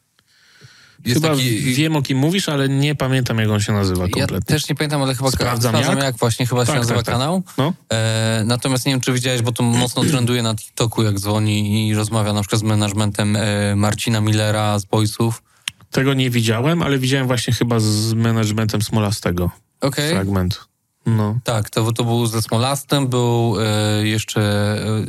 [1.05, 1.59] Jest Chyba taki...
[1.59, 4.41] wiem, o kim mówisz, ale nie pamiętam, jak on się nazywa Ja kompletnie.
[4.55, 6.05] też nie pamiętam, ale chyba Sprawdzam sprawdzam jak?
[6.05, 7.13] jak właśnie chyba się Tak, nazywa tak, tak.
[7.15, 7.43] kanał.
[7.57, 7.73] No.
[7.91, 11.95] E, natomiast nie wiem, czy widziałeś, bo to mocno trenduje na TikToku, jak dzwoni i
[11.95, 15.43] rozmawia na przykład z managementem e, Marcina Millera z Boysów.
[15.91, 19.51] Tego nie widziałem, ale widziałem właśnie chyba z managementem Smolastego
[19.81, 20.11] Okej.
[20.11, 20.59] fragment.
[21.05, 21.39] No.
[21.43, 24.41] Tak, to, to był ze Smolastem, był e, jeszcze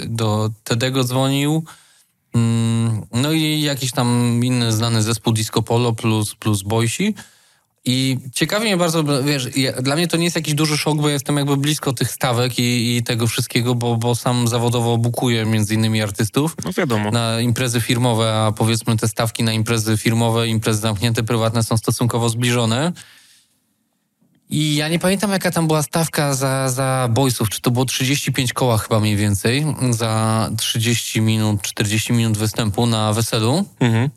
[0.02, 1.64] e, do Tedego dzwonił.
[2.34, 7.14] Mm, no i jakiś tam inny znany zespół Disco Polo plus, plus Boysi.
[7.86, 9.48] I ciekawi mnie bardzo, wiesz,
[9.82, 12.96] dla mnie to nie jest jakiś duży szok, bo jestem jakby blisko tych stawek i,
[12.96, 17.10] i tego wszystkiego, bo, bo sam zawodowo bukuję między innymi artystów No wiadomo.
[17.10, 22.28] na imprezy firmowe, a powiedzmy te stawki na imprezy firmowe, imprezy zamknięte, prywatne są stosunkowo
[22.28, 22.92] zbliżone.
[24.50, 27.48] I ja nie pamiętam, jaka tam była stawka za, za boysów.
[27.50, 33.12] Czy to było 35 koła chyba mniej więcej za 30 minut, 40 minut występu na
[33.12, 33.64] weselu.
[33.80, 34.10] Mhm.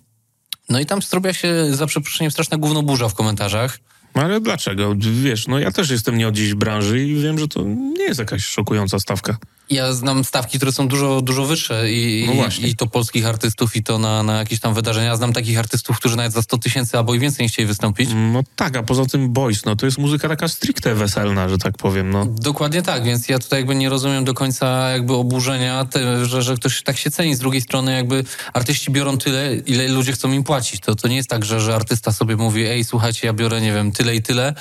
[0.70, 3.80] No i tam zrobiła się, za przeproszeniem, straszna gównoburza w komentarzach.
[4.16, 4.96] No Ale dlaczego?
[4.98, 8.04] Wiesz, no ja też jestem nie od dziś w branży i wiem, że to nie
[8.04, 9.38] jest jakaś szokująca stawka.
[9.70, 13.84] Ja znam stawki, które są dużo, dużo wyższe i, No i, to polskich artystów i
[13.84, 15.16] to na, na jakieś tam wydarzenia.
[15.16, 18.10] Znam takich artystów, którzy nawet za 100 tysięcy albo i więcej nie chcieli wystąpić.
[18.16, 21.78] No tak, a poza tym boys, no to jest muzyka taka stricte weselna, że tak
[21.78, 22.26] powiem, no.
[22.26, 26.56] Dokładnie tak, więc ja tutaj jakby nie rozumiem do końca jakby oburzenia, te, że, że
[26.56, 27.36] ktoś tak się ceni.
[27.36, 30.82] Z drugiej strony jakby artyści biorą tyle, ile ludzie chcą im płacić.
[30.82, 33.74] To, to nie jest tak, że, że artysta sobie mówi, ej słuchajcie, ja biorę, nie
[33.74, 34.54] wiem, tyle i tyle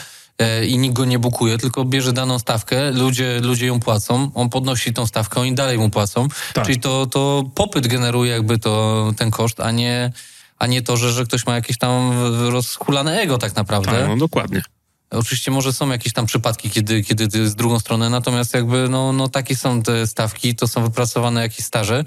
[0.68, 4.92] i nikt go nie bukuje, tylko bierze daną stawkę, ludzie, ludzie ją płacą, on podnosi
[4.92, 6.28] tą stawkę, oni dalej mu płacą.
[6.54, 6.66] Tak.
[6.66, 10.12] Czyli to, to popyt generuje jakby to, ten koszt, a nie,
[10.58, 12.12] a nie to, że, że ktoś ma jakieś tam
[12.48, 13.92] rozhulane ego tak naprawdę.
[13.92, 14.62] Tak, no dokładnie.
[15.10, 19.28] Oczywiście może są jakieś tam przypadki, kiedy, kiedy z drugą stronę, natomiast jakby no, no
[19.28, 22.04] takie są te stawki, to są wypracowane jakieś staże.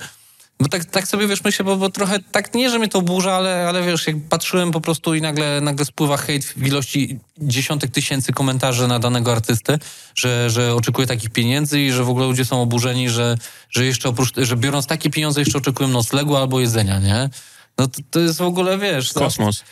[0.62, 3.34] Bo tak, tak sobie wiesz, myślę, bo, bo trochę tak nie, że mnie to burza,
[3.34, 7.92] ale, ale wiesz, jak patrzyłem po prostu i nagle, nagle spływa hejt w ilości dziesiątek
[7.92, 9.80] tysięcy komentarzy na danego artystę,
[10.16, 13.38] że, że oczekuje takich pieniędzy i że w ogóle ludzie są oburzeni, że,
[13.70, 17.30] że jeszcze oprócz, że biorąc takie pieniądze jeszcze oczekują noclegu albo jedzenia, nie?
[17.80, 19.16] No to, to jest w ogóle, wiesz...
[19.16, 19.64] no, Kosmos.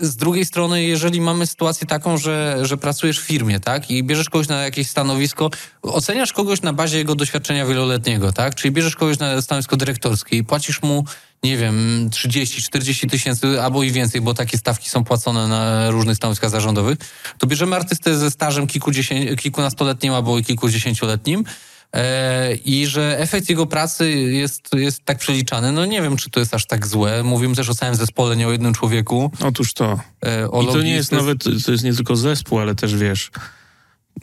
[0.00, 4.30] z drugiej strony, jeżeli mamy sytuację taką, że, że pracujesz w firmie, tak, i bierzesz
[4.30, 5.50] kogoś na jakieś stanowisko,
[5.82, 10.44] oceniasz kogoś na bazie jego doświadczenia wieloletniego, tak, czyli bierzesz kogoś na stanowisko dyrektorskie i
[10.44, 11.04] płacisz mu,
[11.42, 16.50] nie wiem, 30-40 tysięcy albo i więcej, bo takie stawki są płacone na różnych stanowiskach
[16.50, 16.98] zarządowych,
[17.38, 21.44] to bierzemy artystę ze stażem kilkudziesię- kilkunastoletnim albo i kilkudziesięcioletnim,
[22.64, 25.72] I że efekt jego pracy jest, jest tak przeliczany.
[25.72, 27.22] No nie wiem, czy to jest aż tak złe.
[27.22, 29.32] Mówimy też o całym zespole, nie o jednym człowieku.
[29.40, 30.00] Otóż to.
[30.26, 33.30] E, o I to nie jest nawet, to jest nie tylko zespół, ale też wiesz,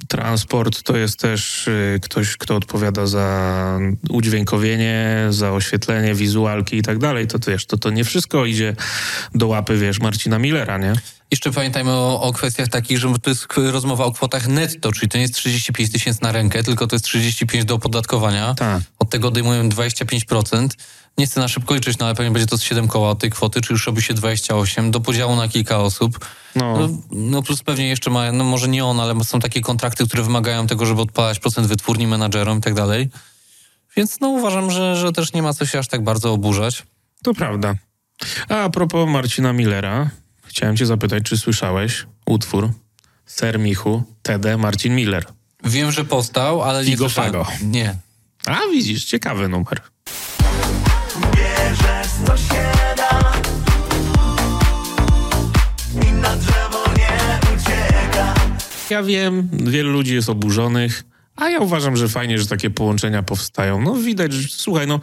[0.07, 6.97] transport to jest też y, ktoś, kto odpowiada za udźwiękowienie, za oświetlenie, wizualki i tak
[6.97, 7.28] dalej.
[7.28, 8.76] To wiesz, to, to nie wszystko idzie
[9.36, 10.93] do łapy, wiesz, Marcina Millera, nie?
[11.32, 15.18] Jeszcze pamiętajmy o, o kwestiach takich, że to jest rozmowa o kwotach netto, czyli to
[15.18, 18.54] nie jest 35 tysięcy na rękę, tylko to jest 35 do opodatkowania.
[18.54, 18.82] Tak.
[19.00, 20.68] Od tego odejmują 25%.
[21.18, 23.30] Nie chcę na szybko liczyć, no ale pewnie będzie to z 7 koła od tej
[23.30, 26.26] kwoty, czyli już robi się 28 do podziału na kilka osób.
[26.56, 30.08] No, No, no plus pewnie jeszcze ma, no może nie on, ale są takie kontrakty,
[30.08, 33.10] które wymagają tego, żeby odpalać procent wytwórni menadżerom i tak dalej.
[33.98, 36.84] Więc no uważam, że, że też nie ma co się aż tak bardzo oburzać.
[37.24, 37.76] to prawda.
[38.50, 40.10] A, a propos Marcina Millera,
[40.50, 42.70] chciałem cię zapytać, czy słyszałeś utwór
[43.26, 45.26] Ser Michu, TD Marcin Miller?
[45.64, 47.10] Wiem, że powstał, ale nie Figo.
[47.10, 47.47] Fago.
[47.64, 47.95] Nie.
[48.45, 49.82] A, widzisz, ciekawy numer.
[51.36, 53.34] Bierzesz co się da
[56.08, 58.34] I na drzewo nie ucieka
[58.89, 61.04] Ja wiem, wielu ludzi jest oburzonych,
[61.36, 63.82] a ja uważam, że fajnie, że takie połączenia powstają.
[63.82, 65.00] No widać, że słuchaj, no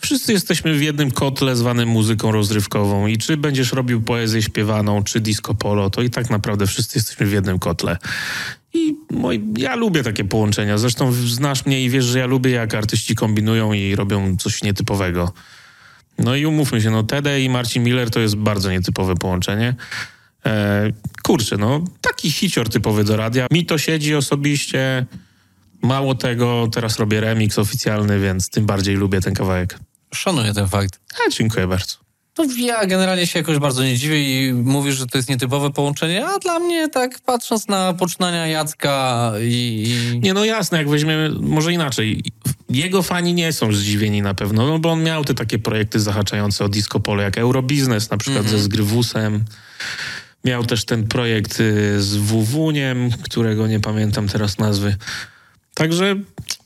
[0.00, 5.20] wszyscy jesteśmy w jednym kotle zwanym muzyką rozrywkową i czy będziesz robił poezję śpiewaną, czy
[5.20, 7.96] disco polo, to i tak naprawdę wszyscy jesteśmy w jednym kotle.
[8.74, 10.78] I moi, ja lubię takie połączenia.
[10.78, 15.32] Zresztą znasz mnie i wiesz, że ja lubię, jak artyści kombinują i robią coś nietypowego.
[16.18, 19.74] No i umówmy się, no Tede i Marcin Miller to jest bardzo nietypowe połączenie.
[20.46, 20.92] E,
[21.22, 23.46] kurczę, no taki hicior typowy do radia.
[23.50, 25.06] Mi to siedzi osobiście.
[25.82, 29.78] Mało tego, teraz robię remix oficjalny, więc tym bardziej lubię ten kawałek.
[30.14, 31.00] Szanuję ten fakt.
[31.14, 32.08] A, dziękuję bardzo.
[32.38, 36.26] No ja generalnie się jakoś bardzo nie dziwię i mówisz, że to jest nietypowe połączenie,
[36.26, 39.84] a dla mnie tak patrząc na poczynania Jacka i...
[40.14, 40.20] i...
[40.20, 42.22] Nie, no jasne, jak weźmiemy, może inaczej.
[42.68, 46.64] Jego fani nie są zdziwieni na pewno, no bo on miał te takie projekty zahaczające
[46.64, 49.44] o disco polo, jak Eurobiznes, na przykład ze Zgrywusem.
[50.44, 54.96] Miał też ten projekt y, z Wuwuniem, którego nie pamiętam teraz nazwy.
[55.78, 56.16] Także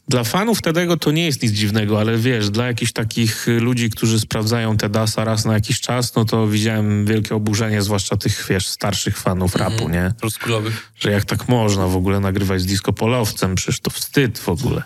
[0.08, 4.20] dla fanów Tedego to nie jest nic dziwnego, ale wiesz, dla jakichś takich ludzi, którzy
[4.20, 9.18] sprawdzają Tedasa raz na jakiś czas, no to widziałem wielkie oburzenie, zwłaszcza tych, wiesz, starszych
[9.18, 10.14] fanów rapu, nie?
[10.22, 10.92] Rozkulowych.
[11.00, 14.82] że jak tak można w ogóle nagrywać z disco polowcem, przecież to wstyd w ogóle.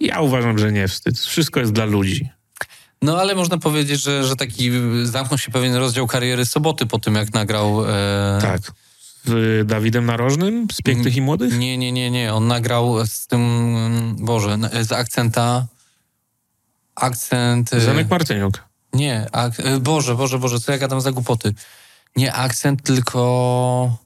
[0.00, 1.18] Ja uważam, że nie wstyd.
[1.18, 2.28] Wszystko jest dla ludzi.
[3.02, 4.70] No ale można powiedzieć, że, że taki
[5.02, 7.84] zamknął się pewien rozdział kariery Soboty po tym, jak nagrał...
[7.90, 8.38] E...
[8.42, 8.60] Tak.
[9.26, 11.58] Z y, Dawidem Narożnym z Pięknych i Młodych?
[11.58, 12.34] Nie, nie, nie, nie.
[12.34, 15.66] On nagrał z tym, Boże, z akcenta...
[16.94, 17.72] Akcent...
[17.72, 18.64] e, Zenek Martyniuk.
[18.92, 21.54] Nie, ak- e, Boże, Boże, Boże, co ja gadam za głupoty?
[22.16, 23.96] Nie akcent, tylko...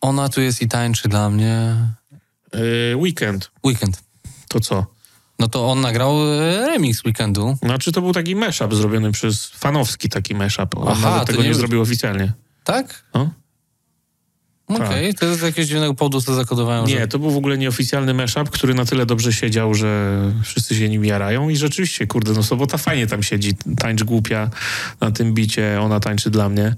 [0.00, 1.76] Ona tu jest i tańczy dla mnie.
[2.54, 3.50] Y, weekend.
[3.66, 4.02] Weekend.
[4.48, 4.86] To co?
[5.38, 6.16] No to on nagrał
[6.66, 7.56] remix Weekendu.
[7.62, 10.76] Znaczy to był taki mashup zrobiony przez fanowski taki mashup.
[10.78, 12.32] On Aha, nawet tego nie, nie- zrobił oficjalnie.
[12.64, 13.04] Tak?
[13.14, 13.30] No?
[14.68, 16.86] Okej, to jest z jakiegoś dziwnego powodu, co zakodowałem.
[16.86, 17.08] Nie, Że...
[17.08, 21.04] to był w ogóle nieoficjalny mashup, który na tyle dobrze siedział, że wszyscy się nim
[21.04, 23.52] jarają i rzeczywiście, kurde, no sobota fajnie tam siedzi.
[23.78, 24.50] Tańcz głupia
[25.00, 26.76] na tym bicie, ona tańczy dla mnie.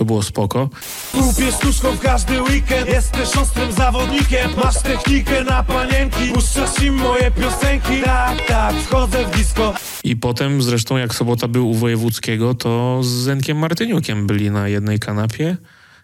[0.00, 0.70] To było spoko.
[1.14, 7.30] Lubię sztuczką w każdy weekend Jesteś ostrym zawodnikiem Masz technikę na panienki Puszczasz im moje
[7.30, 9.74] piosenki Tak, tak, wchodzę w disco
[10.04, 14.98] I potem zresztą jak sobota był u Wojewódzkiego, to z Zenkiem Martyniukiem byli na jednej
[14.98, 15.56] kanapie.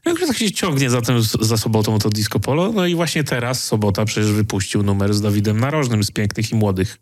[0.06, 2.72] Jak tak się ciągnie za, tym, za sobotą to disco polo.
[2.72, 6.98] No i właśnie teraz sobota przecież wypuścił numer z Dawidem Narożnym z Pięknych i Młodych.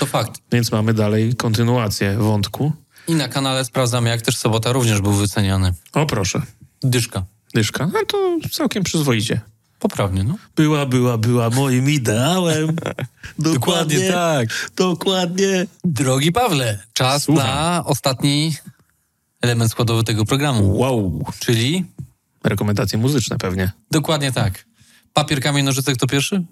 [0.00, 0.40] To fakt.
[0.52, 2.72] Więc mamy dalej kontynuację wątku.
[3.08, 5.72] I na kanale sprawdzamy, jak też Sobota również był wyceniany.
[5.92, 6.42] O proszę,
[6.82, 7.24] Dyszka.
[7.54, 7.86] dyszka.
[7.86, 9.40] No to całkiem przyzwoicie.
[9.78, 10.36] Poprawnie, no.
[10.56, 12.76] Była, była, była moim ideałem.
[13.38, 14.70] Dokładnie tak.
[14.76, 15.66] Dokładnie.
[15.84, 17.46] Drogi Pawle, czas Słucham.
[17.46, 18.56] na ostatni
[19.42, 20.78] element składowy tego programu.
[20.78, 21.24] Wow.
[21.38, 21.84] Czyli
[22.44, 23.72] Rekomendacje muzyczne pewnie.
[23.90, 24.64] dokładnie tak.
[25.12, 26.44] Papier, kamień, nożyce, kto pierwszy?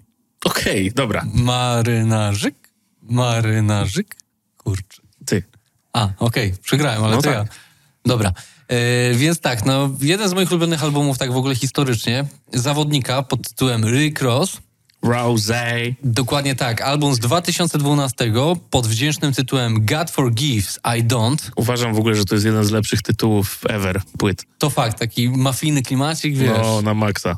[0.45, 1.25] Okej, dobra.
[1.33, 2.55] Marynarzyk?
[3.01, 4.15] Marynarzyk?
[4.57, 5.01] Kurczę.
[5.93, 7.37] A, okej, przegrałem, ale No to tak.
[7.37, 7.45] ja.
[8.05, 8.33] Dobra.
[8.67, 13.47] E, więc tak, no, jeden z moich ulubionych albumów, tak w ogóle historycznie, zawodnika pod
[13.49, 14.57] tytułem Rick Ross.
[15.03, 15.65] Rose.
[16.03, 18.33] Dokładnie tak, album z 2012
[18.69, 21.51] pod wdzięcznym tytułem God Forgives, I Don't.
[21.55, 24.45] Uważam w ogóle, że to jest jeden z lepszych tytułów ever płyt.
[24.57, 26.57] To fakt, taki mafijny klimacik, wiesz.
[26.61, 27.37] No, na maksa.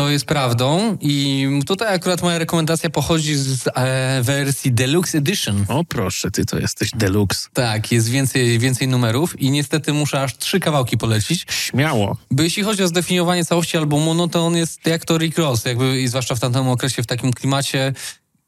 [0.00, 5.64] To jest prawdą i tutaj akurat moja rekomendacja pochodzi z e, wersji Deluxe Edition.
[5.68, 7.48] O proszę, ty to jesteś deluxe.
[7.52, 11.46] Tak, jest więcej, więcej numerów i niestety muszę aż trzy kawałki polecić.
[11.50, 12.16] Śmiało.
[12.30, 15.64] Bo jeśli chodzi o zdefiniowanie całości albumu, no to on jest jak to Rick Ross,
[15.64, 17.92] jakby i zwłaszcza w tamtym okresie w takim klimacie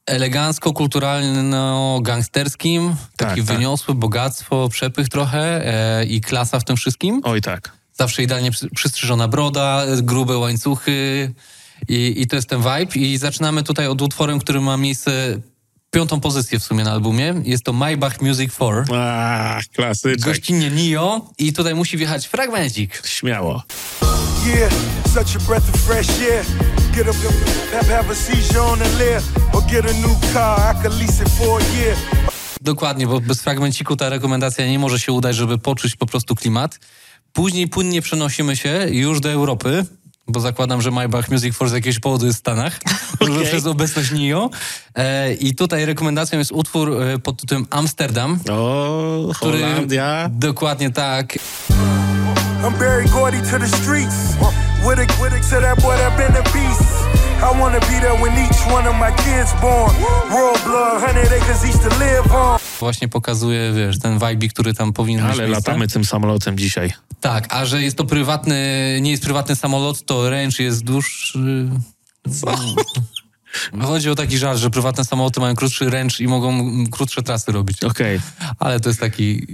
[0.06, 2.94] elegancko-kulturalno-gangsterskim.
[3.16, 3.56] Tak, taki tak.
[3.56, 5.66] wyniosły, bogactwo, przepych trochę
[6.00, 7.20] e, i klasa w tym wszystkim.
[7.24, 7.81] Oj tak.
[7.94, 11.32] Zawsze idealnie przy- przystrzyżona broda, grube łańcuchy
[11.88, 12.94] i, i to jest ten vibe.
[12.94, 15.40] I zaczynamy tutaj od utworem, który ma miejsce
[15.90, 17.34] piątą pozycję w sumie na albumie.
[17.44, 18.84] Jest to Maybach Music 4.
[18.98, 20.20] A, klasyczek.
[20.20, 23.02] Gościnnie Nio i tutaj musi wjechać fragmencik.
[23.06, 23.62] Śmiało.
[24.46, 24.72] Yeah,
[25.14, 26.44] such a breath of fresh air
[26.96, 27.16] Get up,
[27.72, 29.22] have, have a seizure on the lair
[29.52, 31.96] Or get a new car, I could lease it for a year
[32.60, 36.78] Dokładnie, bo bez fragmenciku ta rekomendacja nie może się udać, żeby poczuć po prostu klimat.
[37.32, 39.86] Później płynnie przenosimy się już do Europy,
[40.28, 42.80] bo zakładam, że Maybach Music for z jakiegoś powodu jest w Stanach,
[43.20, 44.50] może przez obecność NIO.
[44.94, 49.58] E, I tutaj rekomendacją jest utwór e, pod tytułem Amsterdam, O, który...
[49.60, 50.30] Holandia.
[50.32, 51.38] Dokładnie tak.
[52.62, 54.36] I'm Barry Gordy to the streets
[54.84, 56.92] With a, with to that boy that been a beast
[57.42, 59.90] I wanna be there when each one of my kids born
[60.30, 64.92] Royal blood, 100 acres each to live on Właśnie pokazuje, wiesz, ten vibe, który tam
[64.92, 65.48] powinien Ale miejsce.
[65.48, 66.92] latamy tym samolotem dzisiaj.
[67.20, 68.56] Tak, a że jest to prywatny,
[69.02, 71.68] nie jest prywatny samolot, to range jest dłuższy.
[73.82, 76.60] Chodzi o taki żart, że prywatne samoloty mają krótszy range i mogą
[76.90, 77.84] krótsze trasy robić.
[77.84, 78.20] Okej.
[78.58, 79.46] Ale to jest taki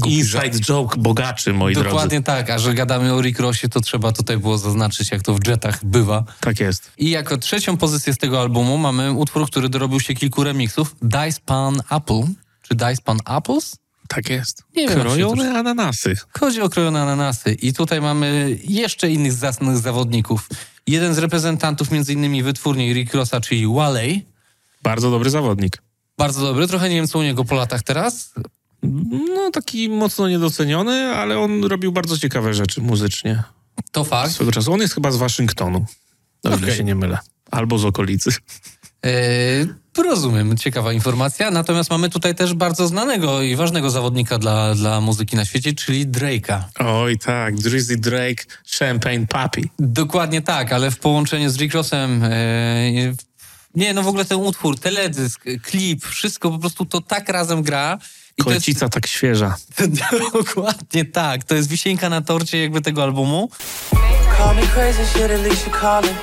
[0.00, 0.46] głupi żart.
[0.46, 2.22] Inside joke bogaczy, moi Dokładnie drodzy.
[2.22, 5.46] tak, a że gadamy o Rick Rossie, to trzeba tutaj było zaznaczyć, jak to w
[5.46, 6.24] jetach bywa.
[6.40, 6.92] Tak jest.
[6.98, 10.96] I jako trzecią pozycję z tego albumu mamy utwór, który dorobił się kilku remixów.
[11.02, 12.22] Dice Pan Apple,
[12.68, 13.76] czy Dice Pan Apples?
[14.08, 14.62] Tak jest.
[14.76, 16.16] Nie wiem, Krojone ananasy.
[16.38, 17.52] Chodzi o krojone ananasy.
[17.52, 20.48] I tutaj mamy jeszcze innych zacnych zawodników.
[20.86, 24.26] Jeden z reprezentantów między innymi wytwórni Rick Rossa, czyli Walley.
[24.82, 25.82] Bardzo dobry zawodnik.
[26.18, 26.66] Bardzo dobry.
[26.68, 28.34] Trochę nie wiem, co u niego po latach teraz.
[29.34, 33.42] No, taki mocno niedoceniony, ale on robił bardzo ciekawe rzeczy muzycznie.
[33.92, 34.32] To fakt.
[34.32, 34.72] Swego czasu.
[34.72, 35.86] On jest chyba z Waszyngtonu,
[36.44, 36.76] o ile Okej.
[36.76, 37.18] się nie mylę.
[37.50, 38.30] Albo z okolicy.
[39.06, 39.66] Eee,
[40.04, 41.50] rozumiem, ciekawa informacja.
[41.50, 46.06] Natomiast mamy tutaj też bardzo znanego i ważnego zawodnika dla, dla muzyki na świecie, czyli
[46.06, 46.60] Drake'a.
[46.78, 48.44] Oj tak, Drizzy Drake,
[48.78, 49.70] Champagne Papi.
[49.78, 52.24] Dokładnie tak, ale w połączeniu z Rick Rossem...
[52.24, 53.14] eee,
[53.74, 57.98] nie, no w ogóle ten utwór, teledysk, klip, wszystko po prostu to tak razem gra.
[58.38, 59.56] I to jest, Kolecica tak świeża.
[60.32, 61.44] Dokładnie tak.
[61.44, 63.50] To jest wisienka na torcie jakby tego albumu.
[64.38, 66.16] Call me crazy, shit, at least you're calling.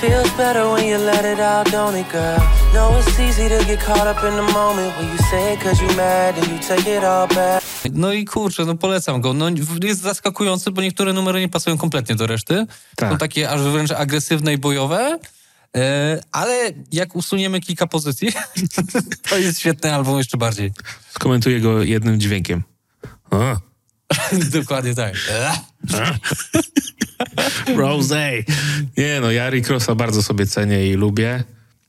[0.00, 2.38] Feels better when you let it out, don't it, girl?
[2.74, 5.80] Know it's easy to get caught up in the moment when you say it cause
[5.82, 7.62] you mad and you take it all back.
[7.92, 9.32] No i kurczę, no polecam go.
[9.32, 9.46] No
[9.82, 12.66] jest zaskakujący, bo niektóre numery nie pasują kompletnie do reszty.
[12.96, 13.10] Tak.
[13.10, 15.18] Są takie aż wręcz agresywne i bojowe.
[15.76, 18.28] E, ale jak usuniemy kilka pozycji,
[19.28, 20.72] to jest świetny album jeszcze bardziej.
[21.10, 22.62] Skomentuję go jednym dźwiękiem.
[23.30, 23.56] O,
[24.60, 25.14] Dokładnie tak.
[27.76, 28.32] Rose.
[28.96, 31.44] Nie no, ja Rick Rossa bardzo sobie cenię i lubię.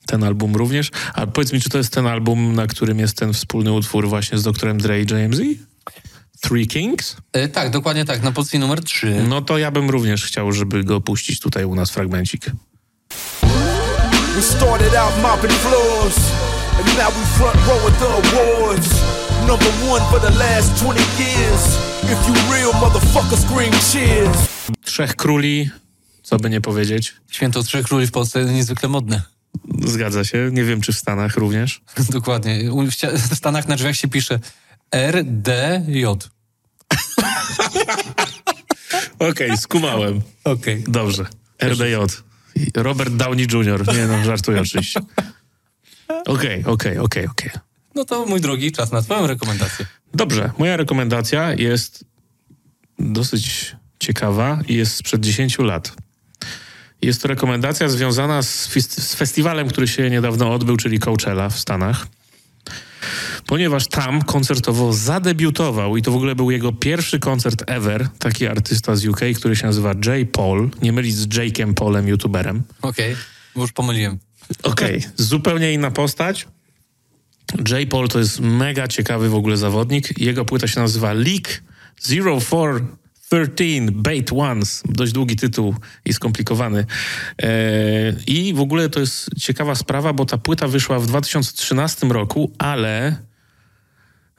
[0.06, 0.92] Ten album również.
[1.14, 4.38] A powiedz mi, czy to jest ten album, na którym jest ten wspólny utwór właśnie
[4.38, 5.42] z doktorem Dre i JMZ?
[6.42, 7.18] Three Kings?
[7.34, 8.24] E, tak, dokładnie tak.
[8.24, 9.24] Na pozycji numer 3.
[9.28, 12.52] No to ja bym również chciał, żeby go puścić tutaj u nas fragmencik.
[14.36, 16.16] We started out mopping floors
[16.78, 18.90] And now we front row at the awards.
[19.48, 21.62] Number one for the last 20 years.
[22.04, 24.38] If you real motherfucker scream cheers.
[24.84, 25.70] Trzech króli,
[26.24, 27.14] co by nie powiedzieć.
[27.32, 29.22] Święto Trzech Króli w Polsce niezwykle modne.
[29.86, 30.50] Zgadza się.
[30.52, 31.82] Nie wiem, czy w Stanach również.
[32.10, 32.72] Dokładnie.
[32.74, 34.40] U- W ścia- w Stanach na drzwiach się pisze
[34.96, 36.06] RDJ.
[39.30, 40.22] Okej, skumałem.
[40.44, 40.84] Okej.
[40.88, 41.26] Dobrze.
[41.64, 41.96] RDJ.
[42.76, 43.96] Robert Downey Jr.
[43.96, 45.00] Nie no, żartuję oczywiście.
[46.26, 47.52] Okej, okej, okej, okej.
[47.96, 49.86] No to mój drogi, czas na twoją rekomendację.
[50.14, 52.06] Dobrze, moja rekomendacja jest
[53.00, 55.92] dosyć ciekawa i jest sprzed 10 lat.
[57.02, 62.08] Jest to rekomendacja związana z, z festiwalem, który się niedawno odbył, czyli Coachella w Stanach.
[63.48, 68.96] Ponieważ tam koncertowo zadebiutował i to w ogóle był jego pierwszy koncert ever, taki artysta
[68.96, 70.32] z UK, który się nazywa J.
[70.32, 72.64] Paul, nie mylić z Jake'em Paulem, youtuberem.
[72.82, 73.16] Okej,
[73.56, 74.20] bo już pomyliłem.
[74.64, 76.48] Okej, zupełnie inna postać.
[77.70, 77.90] J.
[77.90, 80.20] Paul to jest mega ciekawy w ogóle zawodnik.
[80.20, 81.64] Jego płyta się nazywa Leak
[82.42, 84.84] 0413 Bait Ones.
[84.86, 85.76] Dość długi tytuł
[86.06, 86.86] i skomplikowany.
[87.42, 87.50] E,
[88.28, 93.28] I w ogóle to jest ciekawa sprawa, bo ta płyta wyszła w 2013 roku, ale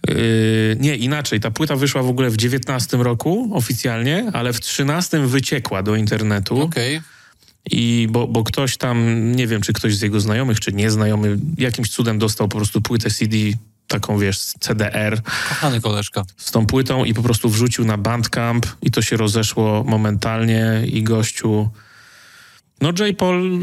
[0.08, 1.40] Yy, nie, inaczej.
[1.40, 6.60] Ta płyta wyszła w ogóle w 19 roku oficjalnie, ale w 13 wyciekła do internetu.
[6.60, 7.00] Okej.
[7.70, 11.90] I bo, bo ktoś tam, nie wiem, czy ktoś z jego znajomych, czy nieznajomy, jakimś
[11.90, 13.36] cudem dostał po prostu płytę CD,
[13.88, 16.24] taką wiesz, CDR Kochany koleżka.
[16.36, 21.02] z tą płytą i po prostu wrzucił na Bandcamp i to się rozeszło momentalnie i
[21.02, 21.70] gościu...
[22.80, 23.16] No J.
[23.16, 23.60] Paul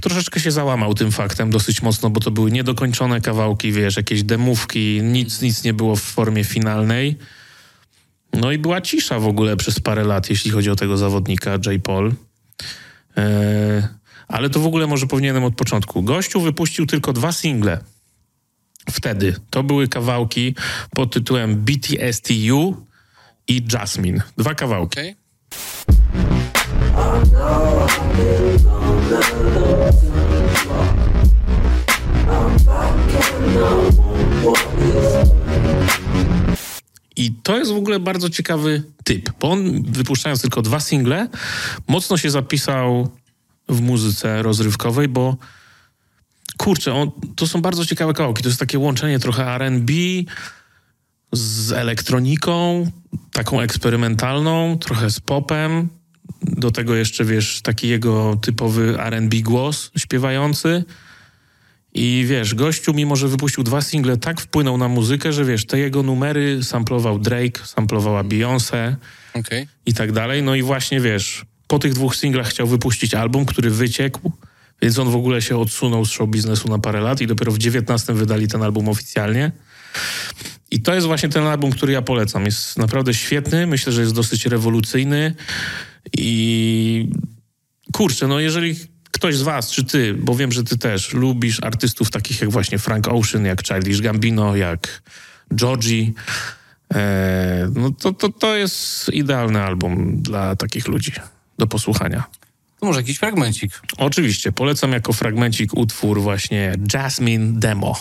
[0.00, 5.00] troszeczkę się załamał tym faktem dosyć mocno, bo to były niedokończone kawałki, wiesz, jakieś demówki,
[5.02, 7.16] nic, nic nie było w formie finalnej.
[8.32, 11.82] No i była cisza w ogóle przez parę lat, jeśli chodzi o tego zawodnika J.
[11.82, 12.14] Paul.
[13.16, 13.88] Eee,
[14.28, 16.02] ale to w ogóle może powinienem od początku.
[16.02, 17.78] Gościu wypuścił tylko dwa single.
[18.90, 20.54] Wtedy to były kawałki
[20.90, 22.86] pod tytułem BTSTU
[23.48, 24.22] i Jasmine.
[24.36, 25.00] Dwa kawałki.
[25.00, 25.16] Okej.
[30.32, 30.35] I
[37.42, 41.28] to jest w ogóle bardzo ciekawy typ, bo on wypuszczając tylko dwa single,
[41.88, 43.08] mocno się zapisał
[43.68, 45.36] w muzyce rozrywkowej, bo
[46.56, 48.42] kurczę, on, to są bardzo ciekawe kawałki.
[48.42, 49.92] To jest takie łączenie trochę R&B
[51.32, 52.86] z elektroniką,
[53.32, 55.88] taką eksperymentalną, trochę z popem.
[56.42, 60.84] Do tego jeszcze, wiesz, taki jego typowy R&B głos śpiewający.
[61.98, 65.78] I wiesz, gościu, mimo że wypuścił dwa single, tak wpłynął na muzykę, że wiesz, te
[65.78, 68.94] jego numery samplował Drake, samplowała Beyoncé
[69.34, 69.68] Okej.
[69.86, 70.42] i tak dalej.
[70.42, 74.32] No i właśnie wiesz, po tych dwóch singlach chciał wypuścić album, który wyciekł,
[74.82, 77.58] więc on w ogóle się odsunął z show biznesu na parę lat i dopiero w
[77.58, 79.52] 19 wydali ten album oficjalnie.
[80.70, 82.44] I to jest właśnie ten album, który ja polecam.
[82.44, 85.34] Jest naprawdę świetny, myślę, że jest dosyć rewolucyjny
[86.18, 87.08] i
[87.92, 88.76] kurczę, no jeżeli
[89.16, 92.78] ktoś z was, czy ty, bo wiem, że ty też lubisz artystów takich jak właśnie
[92.78, 95.02] Frank Ocean, jak Childish Gambino, jak
[95.54, 96.12] Georgie,
[96.94, 101.12] e, no to, to, to jest idealny album dla takich ludzi
[101.58, 102.24] do posłuchania.
[102.80, 103.80] To może jakiś fragmencik.
[103.96, 107.98] Oczywiście, polecam jako fragmencik utwór właśnie Jasmine Demo.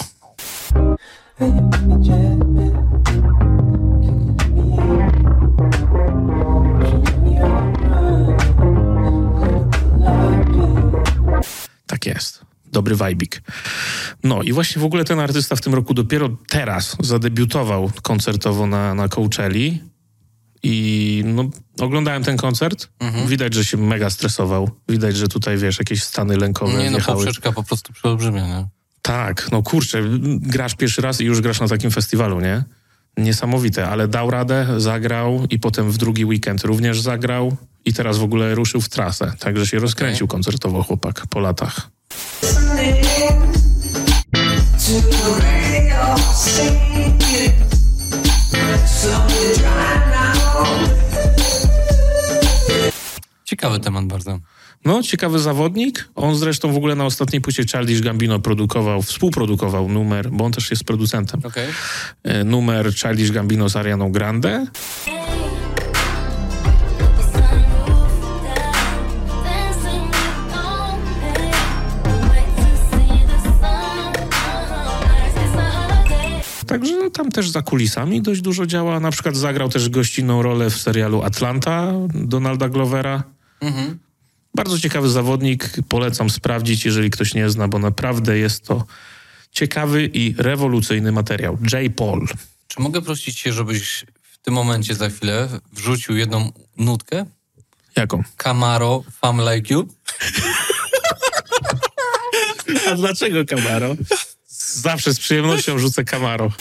[11.95, 12.45] Tak jest.
[12.71, 13.41] Dobry wajbik.
[14.23, 18.93] No i właśnie w ogóle ten artysta w tym roku dopiero teraz zadebiutował koncertowo na,
[18.93, 19.83] na Coachelli
[20.63, 22.89] i no, oglądałem ten koncert.
[23.27, 24.69] Widać, że się mega stresował.
[24.89, 27.17] Widać, że tutaj, wiesz, jakieś stany lękowe Nie no, wjechały.
[27.17, 28.67] poprzeczka po prostu przeolbrzymia, nie?
[29.01, 30.01] Tak, no kurczę,
[30.39, 32.63] grasz pierwszy raz i już grasz na takim festiwalu, nie?
[33.17, 38.23] Niesamowite, ale dał radę, zagrał i potem w drugi weekend również zagrał i teraz w
[38.23, 39.33] ogóle ruszył w trasę.
[39.39, 41.89] Także się rozkręcił koncertowo chłopak po latach.
[53.45, 54.39] Ciekawy temat bardzo.
[54.85, 56.09] No, ciekawy zawodnik.
[56.15, 60.71] On zresztą w ogóle na ostatniej płycie Childish Gambino produkował, współprodukował numer, bo on też
[60.71, 61.41] jest producentem.
[61.43, 61.67] Okej.
[62.23, 64.65] E, Numer Childish Gambino z Arianą Grande.
[77.15, 78.99] Tam też za kulisami dość dużo działa.
[78.99, 83.23] Na przykład zagrał też gościnną rolę w serialu Atlanta Donalda Glovera.
[84.55, 85.69] Bardzo ciekawy zawodnik.
[85.89, 88.85] Polecam sprawdzić, jeżeli ktoś nie zna, bo naprawdę jest to
[89.51, 91.57] ciekawy i rewolucyjny materiał.
[91.73, 91.95] J.
[91.95, 92.27] Paul.
[92.67, 97.25] Czy mogę prosić cię, żebyś w tym momencie za chwilę wrzucił jedną nutkę?
[97.95, 98.23] Jaką?
[98.37, 99.87] Camaro, Fam Like You?
[102.91, 103.95] A dlaczego Camaro?
[104.75, 106.51] Zawsze z przyjemnością rzucę Camaro.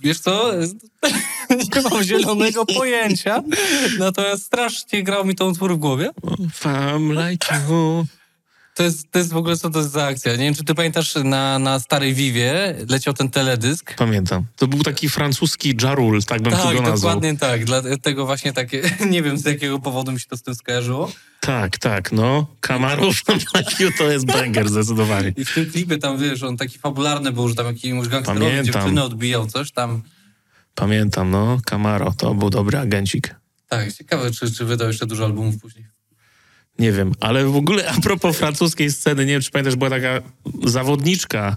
[0.00, 0.50] Wiesz co?
[1.74, 3.42] Nie mam zielonego pojęcia.
[3.98, 6.10] Natomiast strasznie grał mi tą utwór w głowie.
[6.52, 8.06] Fam like you.
[8.76, 10.32] To jest, to jest w ogóle co to jest za akcja.
[10.32, 13.94] Nie wiem, czy ty pamiętasz, na, na starej Vivie leciał ten teledysk.
[13.94, 14.44] Pamiętam.
[14.56, 16.96] To był taki francuski jarul, tak bym tak, to go nazwał.
[16.96, 17.64] dokładnie tak.
[17.64, 21.12] Dlatego właśnie takie, nie wiem z jakiego powodu mi się to z tym skojarzyło.
[21.40, 22.46] Tak, tak, no.
[23.80, 25.32] You to jest banger zdecydowanie.
[25.36, 28.74] I w tym klipie tam, wiesz, on taki fabularny był, że tam jakiemuś gangsterowi Pamiętam.
[28.74, 30.02] dziewczynę odbijał, coś tam.
[30.74, 31.58] Pamiętam, no.
[31.64, 33.34] Camaro to był dobry agencik.
[33.68, 35.95] Tak, ciekawe, czy, czy wydał jeszcze dużo albumów później.
[36.78, 40.20] Nie wiem, ale w ogóle a propos francuskiej sceny, nie wiem, czy pamiętasz, była taka
[40.64, 41.56] zawodniczka,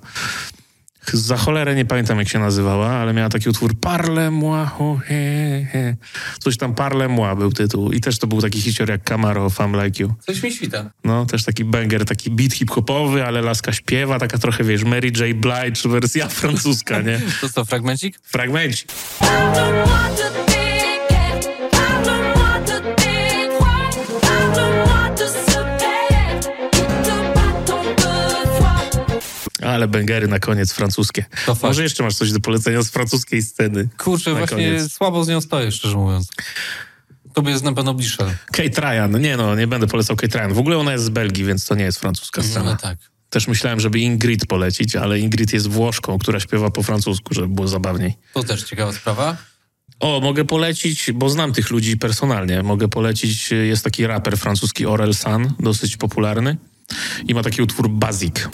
[1.14, 5.66] za cholerę nie pamiętam, jak się nazywała, ale miała taki utwór Parle moi, oh, he,
[5.72, 5.96] he.
[6.40, 9.84] Coś tam Parle moi był tytuł i też to był taki hicior jak Camaro, Fam
[9.84, 10.14] Like You.
[10.20, 10.92] Coś mi świta.
[11.04, 15.38] No, też taki banger, taki beat hip-hopowy, ale laska śpiewa, taka trochę, wiesz, Mary J.
[15.38, 17.22] Blige wersja francuska, nie?
[17.42, 18.20] To co, fragmencik?
[18.24, 18.86] Fragmenci.
[29.70, 31.26] Ale bęgery na koniec francuskie.
[31.46, 31.64] To fakt.
[31.64, 33.90] Może jeszcze masz coś do polecenia z francuskiej sceny?
[33.98, 34.94] Kurczę, właśnie koniec.
[34.94, 36.30] słabo z nią stoję, szczerze mówiąc.
[37.34, 38.26] Tobie jest na pewno bliższa.
[38.52, 39.22] Kate Ryan.
[39.22, 40.54] Nie no, nie będę polecał Kate Ryan.
[40.54, 42.66] W ogóle ona jest z Belgii, więc to nie jest francuska scena.
[42.66, 42.98] No tak.
[43.30, 47.68] Też myślałem, żeby Ingrid polecić, ale Ingrid jest Włoszką, która śpiewa po francusku, żeby było
[47.68, 48.14] zabawniej.
[48.34, 49.38] To też ciekawa sprawa.
[50.00, 52.64] O, mogę polecić, bo znam tych ludzi personalnie.
[52.64, 56.58] Mogę polecić, jest taki raper francuski Orel San, dosyć popularny.
[57.28, 58.50] I ma taki utwór Basic.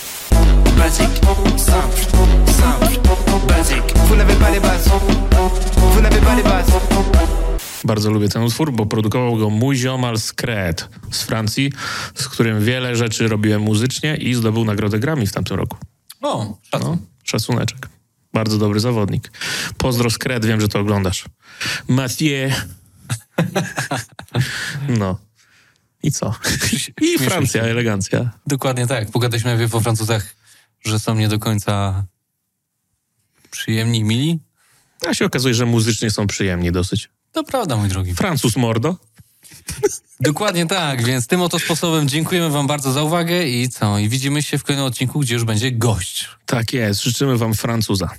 [0.78, 1.10] Basic,
[1.58, 2.10] simple,
[2.48, 3.98] simple, basic.
[4.08, 4.90] Vous n'avez pas les bases.
[5.94, 6.74] Vous n'avez pas les bases.
[7.84, 11.72] Bardzo lubię ten utwór, bo produkował go mój ziomal Skret z Francji,
[12.16, 15.78] z którym wiele rzeczy robiłem muzycznie i zdobył nagrodę Grammy w tamtym roku.
[16.22, 16.90] O, szacun.
[16.90, 17.90] No, szacuneczek.
[18.34, 19.32] Bardzo dobry zawodnik.
[19.78, 21.26] Pozdro Skret, wiem, że to oglądasz.
[21.88, 22.50] Mathieu.
[25.00, 25.25] No.
[26.06, 26.36] I co?
[27.02, 28.32] I Francja, elegancja.
[28.48, 29.12] Dokładnie tak.
[29.12, 30.36] Pogadaliśmy po Francuzach,
[30.86, 32.06] że są nie do końca
[33.52, 34.40] przyjemni i mili.
[35.08, 37.10] A się okazuje, że muzycznie są przyjemni dosyć.
[37.32, 38.16] To prawda, mój drogi.
[38.16, 38.96] Francuz mordo.
[40.20, 44.00] Dokładnie tak, więc tym oto sposobem dziękujemy wam bardzo za uwagę i co?
[44.00, 46.30] I widzimy się w kolejnym odcinku, gdzie już będzie gość.
[46.46, 47.04] Tak jest.
[47.04, 48.10] Życzymy wam Francuza.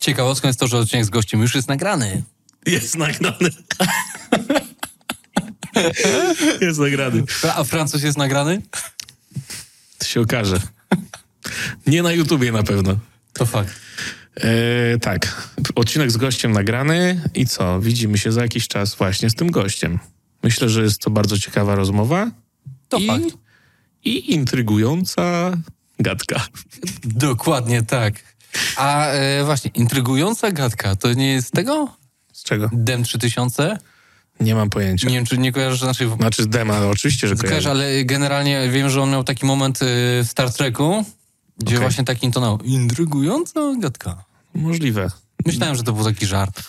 [0.00, 2.22] Ciekawostką jest to, że odcinek z gościem już jest nagrany.
[2.66, 3.50] Jest nagrany.
[6.60, 7.22] jest nagrany.
[7.56, 8.62] A Francuz jest nagrany?
[9.98, 10.60] To się okaże.
[11.86, 12.98] Nie na YouTubie na pewno.
[13.32, 13.74] To fakt.
[14.36, 15.50] E, tak.
[15.74, 17.80] Odcinek z gościem nagrany i co?
[17.80, 19.98] Widzimy się za jakiś czas właśnie z tym gościem.
[20.42, 22.30] Myślę, że jest to bardzo ciekawa rozmowa.
[22.88, 23.24] To I, fakt.
[24.04, 25.56] I intrygująca
[25.98, 26.46] gadka.
[27.04, 28.14] Dokładnie tak.
[28.76, 31.96] A e, właśnie, intrygująca gadka, to nie jest tego?
[32.32, 32.70] Z czego?
[32.72, 33.78] Dem 3000?
[34.40, 35.08] Nie mam pojęcia.
[35.08, 36.10] Nie wiem, czy nie kojarzysz naszej...
[36.16, 39.82] Znaczy z Dema, no oczywiście, że Kojarzę, ale generalnie wiem, że on miał taki moment
[39.82, 39.86] y,
[40.24, 41.04] w Star Treku,
[41.58, 41.80] gdzie Okej.
[41.80, 42.58] właśnie taki intonował.
[42.64, 44.24] Intrygująca gadka.
[44.54, 45.10] Możliwe.
[45.46, 46.62] Myślałem, że to był taki żart.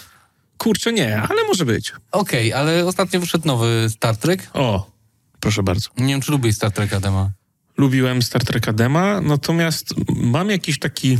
[0.57, 1.93] Kurczę, nie, ale może być.
[2.11, 4.49] Okej, ale ostatnio wyszedł nowy Star Trek.
[4.53, 4.91] O,
[5.39, 5.89] proszę bardzo.
[5.97, 7.31] Nie wiem, czy lubisz Star Treka Dema.
[7.77, 11.17] Lubiłem Star Treka Dema, natomiast mam jakiś taki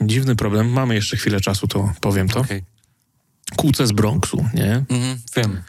[0.00, 0.70] dziwny problem.
[0.70, 2.44] Mamy jeszcze chwilę czasu, to powiem to.
[3.56, 4.84] Kłócę z Bronxu, nie?
[4.90, 5.62] Mhm, wiem.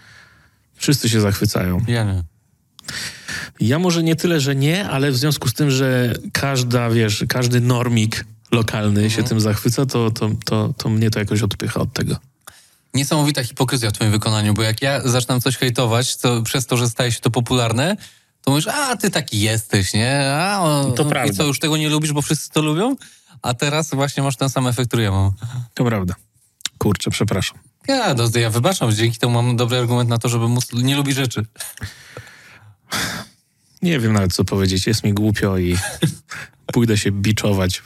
[0.80, 1.86] Wszyscy się zachwycają.
[1.88, 2.24] Ja nie.
[3.60, 7.62] Ja może nie tyle, że nie, ale w związku z tym, że każda, wiesz, każdy
[7.62, 12.16] normik lokalny się tym zachwyca, to, to, to, to mnie to jakoś odpycha od tego.
[12.94, 16.90] Niesamowita hipokryzja w twoim wykonaniu, bo jak ja zaczynam coś hejtować, to przez to, że
[16.90, 17.98] staje się to popularne,
[18.42, 20.32] to mówisz, a ty taki jesteś, nie?
[20.34, 21.34] A, o, To prawda.
[21.34, 22.96] I co, już tego nie lubisz, bo wszyscy to lubią?
[23.42, 25.32] A teraz właśnie masz ten sam efekt, który ja mam.
[25.74, 26.16] To prawda.
[26.80, 27.60] Kurczę, przepraszam.
[27.88, 31.16] Ja, no, ja wybaczam, dzięki temu mam dobry argument na to, żeby móc nie lubić
[31.16, 31.46] rzeczy.
[33.82, 34.88] Nie wiem nawet, co powiedzieć.
[34.88, 35.78] Jest mi głupio i
[36.74, 37.82] pójdę się biczować.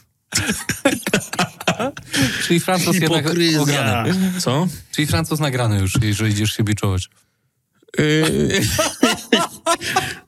[2.43, 3.25] Czyli Francuz jednak
[3.59, 4.13] ograny.
[4.39, 4.67] Co?
[4.91, 7.09] Czyli Francuz nagrany już, jeżeli idziesz się biczować.
[7.97, 8.61] Yy,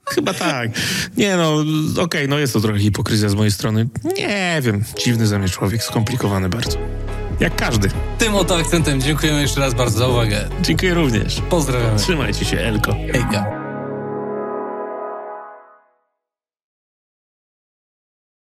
[0.14, 0.70] Chyba tak.
[1.18, 1.64] Nie no,
[2.02, 3.88] okej, no jest to trochę hipokryzja z mojej strony.
[4.18, 6.95] Nie wiem, dziwny ze mnie człowiek, skomplikowany bardzo.
[7.40, 7.90] Jak każdy.
[8.18, 10.50] Tym oto akcentem dziękujemy jeszcze raz bardzo za uwagę.
[10.62, 11.42] Dziękuję również.
[11.50, 12.00] Pozdrawiamy.
[12.00, 12.92] Trzymajcie się, Elko.
[12.94, 13.65] Hejka.